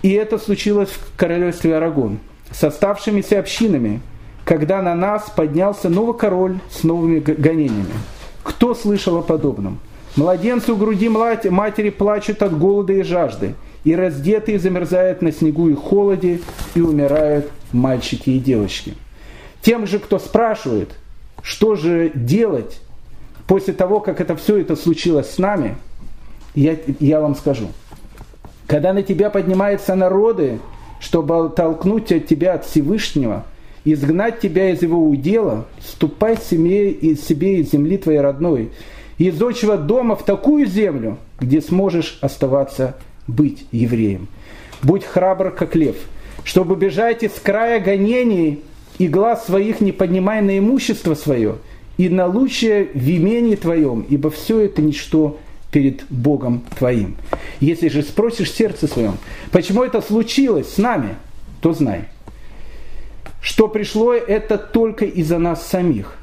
[0.01, 2.19] И это случилось в королевстве Арагон
[2.51, 4.01] с оставшимися общинами,
[4.45, 7.93] когда на нас поднялся новый король с новыми гонениями.
[8.43, 9.79] Кто слышал о подобном?
[10.15, 13.55] Младенцы у груди матери плачут от голода и жажды–
[13.87, 16.41] и раздетые замерзают на снегу и холоде,
[16.75, 18.95] и умирают мальчики и девочки.
[19.61, 20.91] Тем же, кто спрашивает,
[21.41, 22.81] что же делать
[23.47, 25.77] после того, как это все это случилось с нами,
[26.53, 27.69] я, я вам скажу.
[28.67, 30.59] Когда на тебя поднимаются народы,
[30.99, 33.45] чтобы толкнуть от тебя от Всевышнего,
[33.85, 38.71] изгнать тебя из его удела, ступай себе, из себе из земли твоей родной,
[39.17, 44.27] из отчего дома в такую землю, где сможешь оставаться быть евреем.
[44.83, 45.95] Будь храбр, как лев,
[46.43, 48.61] чтобы бежать из края гонений
[48.97, 51.55] и глаз своих не поднимай на имущество свое,
[51.97, 55.37] и на лучшее в имении твоем, ибо все это ничто
[55.71, 57.17] перед Богом твоим.
[57.59, 59.17] Если же спросишь сердце своем,
[59.51, 61.15] почему это случилось с нами,
[61.61, 62.05] то знай,
[63.41, 66.17] что пришло это только из-за нас самих.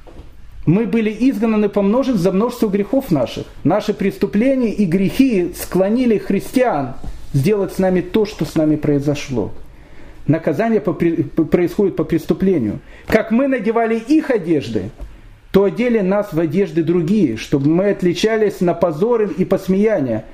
[0.67, 3.47] Мы были изгнаны по множеству за множество грехов наших.
[3.65, 6.95] Наши преступления и грехи склонили христиан
[7.35, 9.53] сделать с нами то, что с нами произошло.
[10.27, 12.81] Наказание по, происходит по преступлению.
[13.07, 14.91] Как мы надевали их одежды,
[15.55, 20.25] то одели нас в одежды другие, чтобы мы отличались на позоры и посмеяния,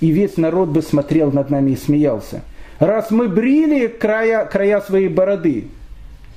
[0.00, 2.42] и весь народ бы смотрел над нами и смеялся.
[2.80, 5.68] Раз мы брили края, края своей бороды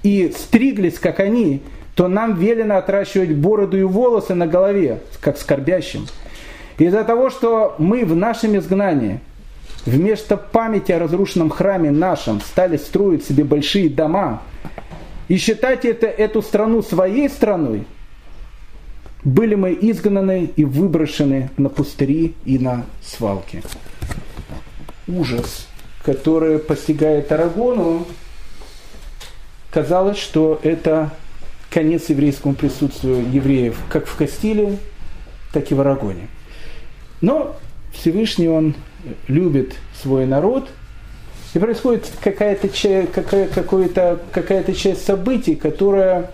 [0.04, 1.64] и стриглись, как они,
[1.96, 6.06] то нам велено отращивать бороду и волосы на голове, как скорбящим.
[6.78, 9.20] Из-за того, что мы в нашем изгнании
[9.88, 14.44] вместо памяти о разрушенном храме нашем стали строить себе большие дома
[15.28, 17.88] и считать это, эту страну своей страной,
[19.24, 23.64] были мы изгнаны и выброшены на пустыри и на свалки.
[25.08, 25.68] Ужас,
[26.04, 28.08] который постигает Арагону,
[29.70, 31.12] казалось, что это
[31.70, 34.78] конец еврейскому присутствию евреев как в Кастиле,
[35.54, 36.28] так и в Арагоне.
[37.22, 37.56] Но
[37.94, 38.76] Всевышний, он
[39.28, 40.70] любит свой народ,
[41.54, 42.70] и происходит какая-то
[43.14, 46.32] какая, какая-то, какая-то часть событий, которая,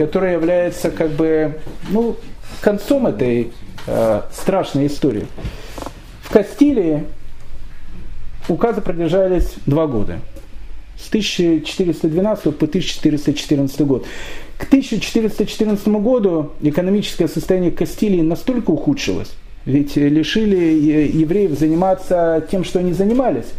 [0.00, 1.58] которая является как бы
[1.90, 2.16] ну,
[2.62, 3.52] концом этой
[3.86, 5.26] э, страшной истории.
[6.22, 7.04] В Кастилии
[8.48, 10.20] указы продержались два года.
[10.98, 14.06] С 1412 по 1414 год.
[14.56, 19.34] К 1414 году экономическое состояние Кастилии настолько ухудшилось,
[19.66, 20.56] ведь лишили
[21.14, 23.52] евреев заниматься тем, что они занимались.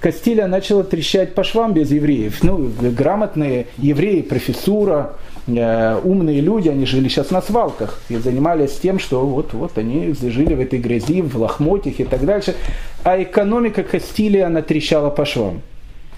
[0.00, 2.42] Кастилия начала трещать по швам без евреев.
[2.42, 5.14] Ну, грамотные евреи, профессура,
[5.48, 10.54] умные люди, они жили сейчас на свалках и занимались тем, что вот, вот они жили
[10.54, 12.56] в этой грязи, в лохмотьях и так дальше.
[13.04, 15.62] А экономика Кастилии, она трещала по швам.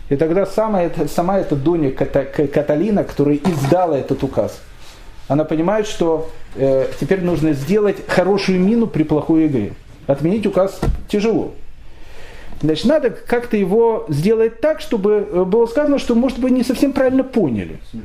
[0.08, 0.82] И тогда сама,
[1.14, 4.60] сама эта Доня Каталина, которая издала этот указ,
[5.28, 9.72] она понимает, что э, теперь нужно сделать хорошую мину при плохой игре.
[10.06, 11.52] Отменить указ тяжело.
[12.62, 16.92] Значит, надо как-то его сделать так, чтобы э, было сказано, что, может быть, не совсем
[16.92, 17.78] правильно поняли.
[17.92, 17.98] Э,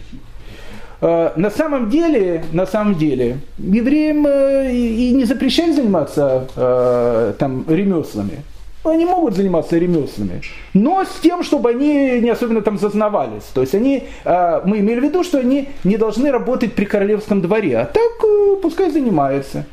[1.36, 8.44] на самом деле, на самом деле, евреям э, и не запрещают заниматься там ремеслами.
[8.86, 10.42] Они могут заниматься ремеслами,
[10.74, 13.44] но с тем, чтобы они не особенно там зазнавались.
[13.54, 17.78] То есть они, мы имели в виду, что они не должны работать при королевском дворе,
[17.78, 19.66] а так э, пускай занимаются.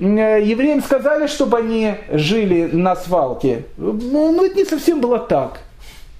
[0.00, 3.64] Э, евреям сказали, чтобы они жили на свалке.
[3.76, 5.60] Ну, это не совсем было так.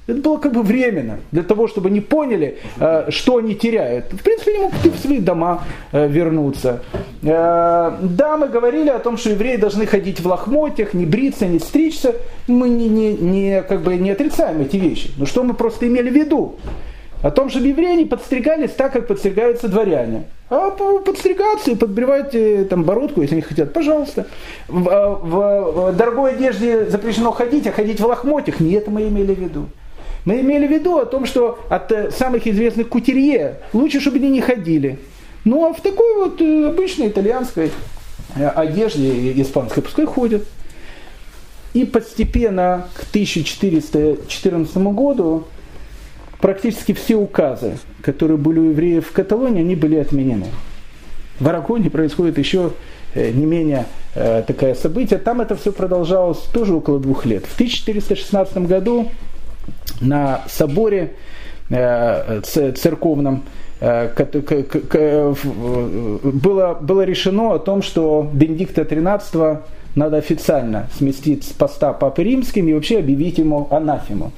[0.09, 4.07] Это было как бы временно, для того, чтобы они поняли, э, что они теряют.
[4.11, 6.83] В принципе, они могут и в свои дома э, вернуться.
[7.23, 11.59] Э, да, мы говорили о том, что евреи должны ходить в лохмотьях, не бриться, не
[11.59, 12.15] стричься.
[12.47, 15.11] Мы не, не, не, как бы не отрицаем эти вещи.
[15.19, 16.57] Но что мы просто имели в виду?
[17.23, 20.25] О том, что евреи не подстригались так, как подстригаются дворяне.
[20.49, 22.35] А подстригаться и подбривать
[22.71, 24.27] там бородку, если они хотят, пожалуйста.
[24.69, 29.35] В, в, в дорогой одежде запрещено ходить, а ходить в лохмотьях, не это мы имели
[29.35, 29.67] в виду.
[30.25, 34.31] Мы имели в виду о том, что от э, самых известных кутерье лучше, чтобы они
[34.31, 34.99] не ходили.
[35.45, 37.71] Ну а в такой вот э, обычной итальянской
[38.37, 40.45] э, одежде испанской пускай ходят.
[41.75, 45.45] И постепенно к 1414 году
[46.41, 50.47] практически все указы, которые были у евреев в Каталонии, они были отменены.
[51.39, 52.73] В Арагоне происходит еще
[53.15, 55.21] не менее такое событие.
[55.21, 57.47] Там это все продолжалось тоже около двух лет.
[57.47, 59.11] В 1416 году
[60.01, 61.15] на соборе
[61.71, 63.45] э, церковном
[63.81, 65.35] э,
[66.23, 69.63] было, было решено о том, что Бенедикта XIII
[69.99, 74.33] надо официально сместить с поста Папы Римским и вообще объявить ему анафему.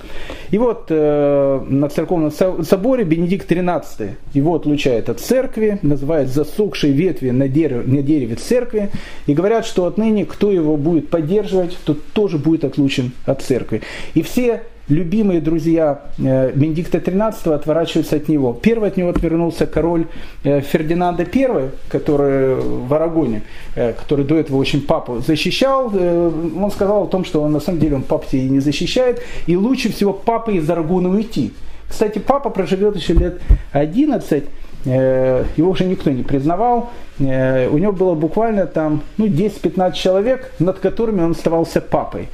[0.51, 7.31] И вот э, на церковном соборе Бенедикт XIII его отлучает от церкви, называет засохшие ветви
[7.31, 8.90] на дереве, на дереве церкви,
[9.27, 13.82] и говорят, что отныне кто его будет поддерживать, тот тоже будет отлучен от церкви.
[14.15, 18.53] И все любимые друзья э, Бенедикта XIII отворачиваются от него.
[18.53, 20.07] Первый от него отвернулся король
[20.43, 23.43] э, Фердинанда I, который в Арагоне,
[23.77, 25.93] э, который до этого очень папу защищал.
[25.95, 29.57] Он сказал о том, что он на самом деле он папу и не защищает, и
[29.57, 31.53] лучше всего папы из Арагона уйти.
[31.89, 33.41] Кстати, папа проживет еще лет
[33.73, 34.45] 11,
[34.85, 36.91] его уже никто не признавал.
[37.19, 42.29] У него было буквально там ну, 10-15 человек, над которыми он оставался папой.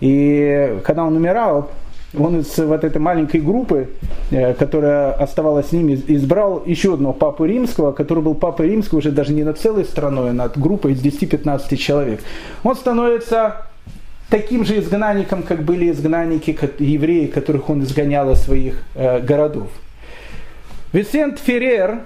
[0.00, 1.70] И когда он умирал,
[2.18, 3.88] он из вот этой маленькой группы,
[4.30, 9.10] э, которая оставалась с ними, избрал еще одного папу римского, который был папой римского уже
[9.10, 12.20] даже не над целой страной, а над группой из 10-15 человек.
[12.62, 13.66] Он становится
[14.30, 19.68] таким же изгнанником, как были изгнанники евреи, которых он изгонял из своих э, городов.
[20.92, 22.02] Висент Феррер,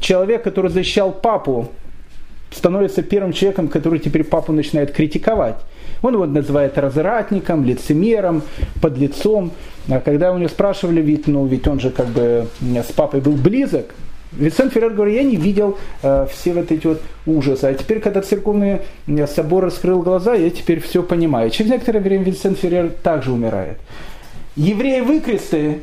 [0.00, 1.68] человек, который защищал папу,
[2.50, 5.56] становится первым человеком, который теперь папу начинает критиковать.
[6.02, 8.42] Он его называет развратником, лицемером,
[8.80, 9.52] подлецом.
[9.88, 13.32] А когда у него спрашивали, ведь, ну, ведь он же как бы с папой был
[13.32, 13.94] близок,
[14.32, 17.64] Винсент Феррер говорит, я не видел э, все вот эти вот ужасы.
[17.64, 18.80] А теперь, когда церковный
[19.26, 21.50] собор раскрыл глаза, я теперь все понимаю.
[21.50, 23.78] Через некоторое время Винсент Феррер также умирает.
[24.56, 25.78] Евреи-выкресты,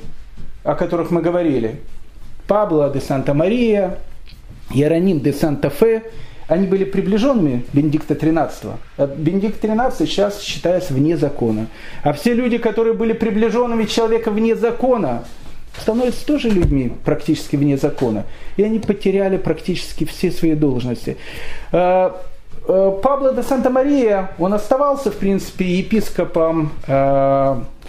[0.64, 1.80] о которых мы говорили,
[2.48, 3.98] Пабло де Санта-Мария,
[4.72, 6.04] Иероним де Санта-Фе,
[6.48, 8.74] они были приближенными Бенедикта XIII.
[8.98, 11.68] А Бенедикт XIII сейчас считается вне закона.
[12.04, 15.24] А все люди, которые были приближенными человека вне закона,
[15.80, 18.26] становятся тоже людьми практически вне закона.
[18.58, 21.18] И они потеряли практически все свои должности.
[21.72, 22.22] А,
[22.68, 26.72] а, Пабло де Санта-Мария, он оставался, в принципе, епископом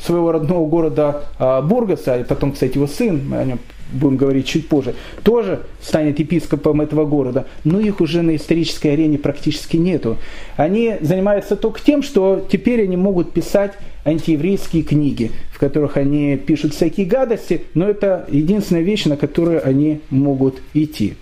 [0.01, 3.59] своего родного города а, Бургаса, и потом, кстати, его сын, о нем
[3.93, 9.19] будем говорить чуть позже, тоже станет епископом этого города, но их уже на исторической арене
[9.19, 10.17] практически нету.
[10.57, 13.73] Они занимаются только тем, что теперь они могут писать
[14.05, 20.01] антиеврейские книги, в которых они пишут всякие гадости, но это единственная вещь, на которую они
[20.11, 21.15] могут идти.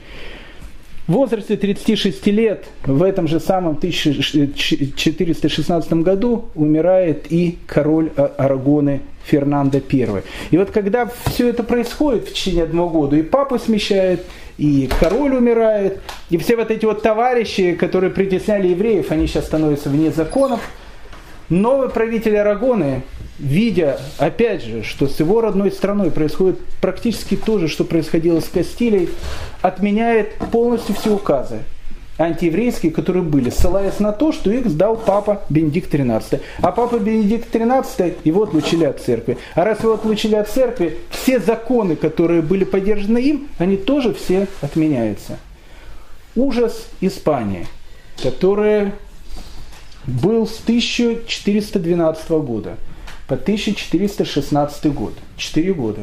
[1.06, 9.82] В возрасте 36 лет, в этом же самом 1416 году, умирает и король Арагоны Фернандо
[9.92, 10.22] I.
[10.50, 14.24] И вот когда все это происходит в течение одного года, и папу смещает,
[14.56, 16.00] и король умирает,
[16.30, 20.62] и все вот эти вот товарищи, которые притесняли евреев, они сейчас становятся вне законов,
[21.48, 23.02] новый правитель Арагоны
[23.38, 28.48] видя, опять же, что с его родной страной происходит практически то же, что происходило с
[28.48, 29.08] Кастилией,
[29.62, 31.60] отменяет полностью все указы
[32.16, 36.40] антиеврейские, которые были, ссылаясь на то, что их сдал папа Бенедикт XIII.
[36.60, 39.36] А папа Бенедикт XIII его отлучили от церкви.
[39.56, 44.46] А раз его отлучили от церкви, все законы, которые были поддержаны им, они тоже все
[44.60, 45.38] отменяются.
[46.36, 47.66] Ужас Испании,
[48.22, 48.92] который
[50.06, 52.76] был с 1412 года
[53.26, 56.02] по 1416 год, 4 года,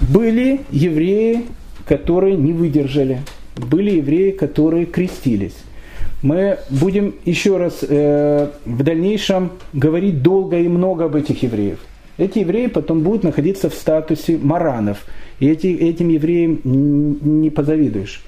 [0.00, 1.46] были евреи,
[1.86, 3.22] которые не выдержали,
[3.56, 5.56] были евреи, которые крестились.
[6.22, 11.78] Мы будем еще раз э, в дальнейшем говорить долго и много об этих евреев.
[12.18, 15.04] Эти евреи потом будут находиться в статусе маранов.
[15.38, 18.22] И эти, этим евреям не позавидуешь.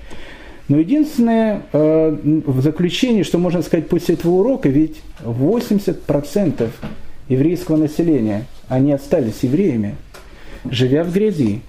[0.69, 2.17] Но единственное э,
[2.47, 6.69] в заключении, что можно сказать после этого урока, ведь 80%
[7.29, 9.97] еврейского населения, они остались евреями,
[10.71, 11.63] живя в грязи,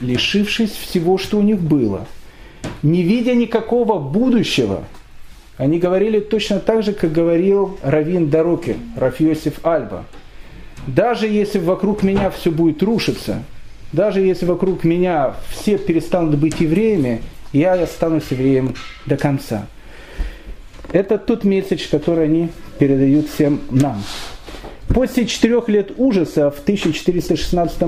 [0.00, 2.06] лишившись всего, что у них было,
[2.82, 4.84] не видя никакого будущего.
[5.56, 10.04] Они говорили точно так же, как говорил Равин Дароки, Рафиосиф Альба.
[10.86, 13.44] Даже если вокруг меня все будет рушиться,
[13.92, 17.22] даже если вокруг меня все перестанут быть евреями,
[17.52, 18.74] я останусь евреем
[19.06, 19.66] до конца.
[20.92, 22.48] Это тот месседж, который они
[22.78, 24.02] передают всем нам.
[24.88, 27.82] После четырех лет ужаса в 1416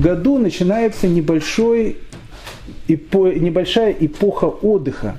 [0.00, 1.96] году начинается небольшой,
[2.86, 5.18] небольшая эпоха отдыха.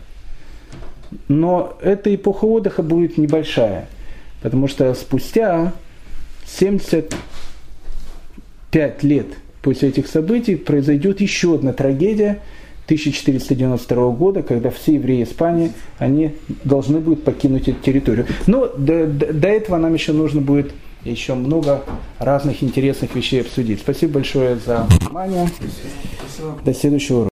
[1.28, 3.90] Но эта эпоха отдыха будет небольшая,
[4.42, 5.74] потому что спустя
[6.46, 9.26] 75 лет
[9.62, 12.40] после этих событий произойдет еще одна трагедия–
[12.86, 18.28] 1492 года, когда все евреи Испании, они должны будут покинуть эту территорию.
[18.48, 20.72] Но до, до, до этого нам еще нужно будет
[21.04, 21.84] еще много
[22.20, 23.80] разных интересных вещей обсудить.
[23.80, 25.48] Спасибо большое за внимание.
[25.48, 26.60] Спасибо.
[26.64, 27.24] До следующего урока.